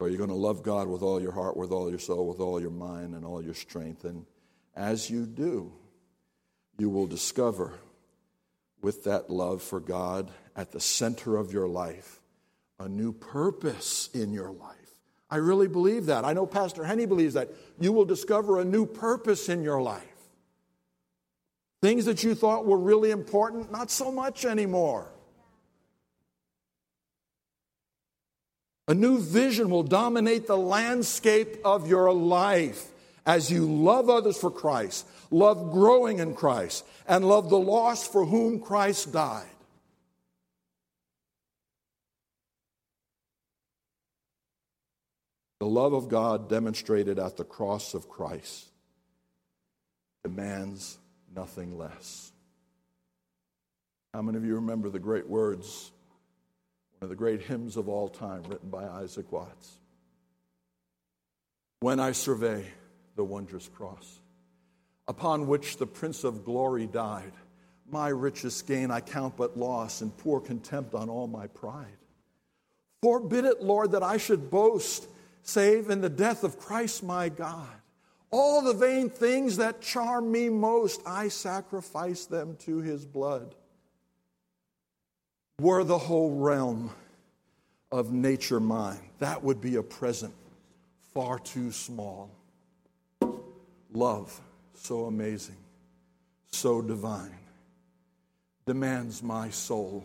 Are 0.00 0.08
you 0.08 0.18
going 0.18 0.28
to 0.28 0.36
love 0.36 0.62
God 0.62 0.88
with 0.88 1.02
all 1.02 1.22
your 1.22 1.32
heart, 1.32 1.56
with 1.56 1.70
all 1.70 1.88
your 1.88 1.98
soul, 1.98 2.28
with 2.28 2.40
all 2.40 2.60
your 2.60 2.70
mind, 2.70 3.14
and 3.14 3.24
all 3.24 3.42
your 3.42 3.54
strength? 3.54 4.04
And 4.04 4.26
as 4.74 5.08
you 5.08 5.24
do, 5.24 5.72
you 6.78 6.90
will 6.90 7.06
discover 7.06 7.72
with 8.82 9.04
that 9.04 9.30
love 9.30 9.62
for 9.62 9.80
God 9.80 10.30
at 10.54 10.72
the 10.72 10.80
center 10.80 11.36
of 11.36 11.52
your 11.52 11.68
life 11.68 12.20
a 12.78 12.88
new 12.88 13.12
purpose 13.12 14.10
in 14.12 14.32
your 14.32 14.50
life. 14.50 14.76
I 15.30 15.36
really 15.36 15.66
believe 15.66 16.06
that. 16.06 16.24
I 16.24 16.32
know 16.34 16.46
Pastor 16.46 16.84
Henny 16.84 17.06
believes 17.06 17.34
that. 17.34 17.48
You 17.80 17.92
will 17.92 18.04
discover 18.04 18.60
a 18.60 18.64
new 18.64 18.86
purpose 18.86 19.48
in 19.48 19.62
your 19.62 19.82
life. 19.82 20.02
Things 21.82 22.04
that 22.04 22.22
you 22.22 22.34
thought 22.34 22.66
were 22.66 22.78
really 22.78 23.10
important, 23.10 23.72
not 23.72 23.90
so 23.90 24.12
much 24.12 24.44
anymore. 24.44 25.10
A 28.88 28.94
new 28.94 29.18
vision 29.18 29.68
will 29.68 29.82
dominate 29.82 30.46
the 30.46 30.56
landscape 30.56 31.58
of 31.64 31.88
your 31.88 32.12
life 32.12 32.86
as 33.26 33.50
you 33.50 33.66
love 33.66 34.08
others 34.08 34.38
for 34.38 34.50
Christ, 34.50 35.06
love 35.30 35.72
growing 35.72 36.20
in 36.20 36.34
Christ, 36.34 36.86
and 37.08 37.28
love 37.28 37.50
the 37.50 37.58
lost 37.58 38.12
for 38.12 38.24
whom 38.24 38.60
Christ 38.60 39.12
died. 39.12 39.44
The 45.58 45.66
love 45.66 45.92
of 45.92 46.08
God 46.08 46.48
demonstrated 46.48 47.18
at 47.18 47.36
the 47.36 47.44
cross 47.44 47.94
of 47.94 48.08
Christ 48.08 48.68
demands 50.22 50.98
nothing 51.34 51.76
less. 51.76 52.32
How 54.12 54.22
many 54.22 54.38
of 54.38 54.44
you 54.44 54.56
remember 54.56 54.88
the 54.88 54.98
great 54.98 55.28
words, 55.28 55.90
one 56.98 57.06
of 57.06 57.08
the 57.08 57.16
great 57.16 57.42
hymns 57.42 57.76
of 57.76 57.88
all 57.88 58.08
time, 58.08 58.42
written 58.48 58.70
by 58.70 58.84
Isaac 58.84 59.30
Watts? 59.32 59.72
When 61.80 62.00
I 62.00 62.12
survey 62.12 62.66
the 63.16 63.24
wondrous 63.24 63.68
cross, 63.68 64.20
upon 65.08 65.46
which 65.46 65.78
the 65.78 65.86
Prince 65.86 66.22
of 66.24 66.44
Glory 66.44 66.86
died, 66.86 67.32
my 67.90 68.08
richest 68.08 68.66
gain 68.66 68.90
I 68.90 69.00
count 69.00 69.36
but 69.36 69.56
loss 69.56 70.00
and 70.00 70.16
pour 70.18 70.40
contempt 70.40 70.94
on 70.94 71.08
all 71.08 71.26
my 71.26 71.46
pride. 71.46 71.96
Forbid 73.02 73.44
it, 73.44 73.62
Lord, 73.62 73.92
that 73.92 74.02
I 74.02 74.16
should 74.16 74.50
boast, 74.50 75.08
save 75.42 75.90
in 75.90 76.00
the 76.00 76.08
death 76.08 76.44
of 76.44 76.58
Christ 76.58 77.02
my 77.02 77.28
God. 77.28 77.68
All 78.30 78.62
the 78.62 78.74
vain 78.74 79.08
things 79.08 79.58
that 79.58 79.80
charm 79.80 80.32
me 80.32 80.48
most, 80.48 81.00
I 81.06 81.28
sacrifice 81.28 82.26
them 82.26 82.56
to 82.60 82.78
his 82.78 83.06
blood. 83.06 83.54
Were 85.60 85.84
the 85.84 85.98
whole 85.98 86.36
realm 86.36 86.90
of 87.92 88.12
nature 88.12 88.60
mine, 88.60 88.98
that 89.20 89.42
would 89.42 89.60
be 89.60 89.76
a 89.76 89.82
present 89.82 90.34
far 91.14 91.38
too 91.38 91.70
small. 91.70 92.30
Love, 93.96 94.38
so 94.74 95.06
amazing, 95.06 95.56
so 96.52 96.82
divine, 96.82 97.38
demands 98.66 99.22
my 99.22 99.48
soul, 99.48 100.04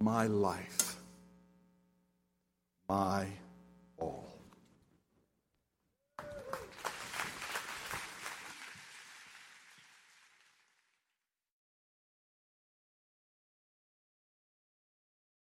my 0.00 0.26
life, 0.26 0.96
my 2.88 3.26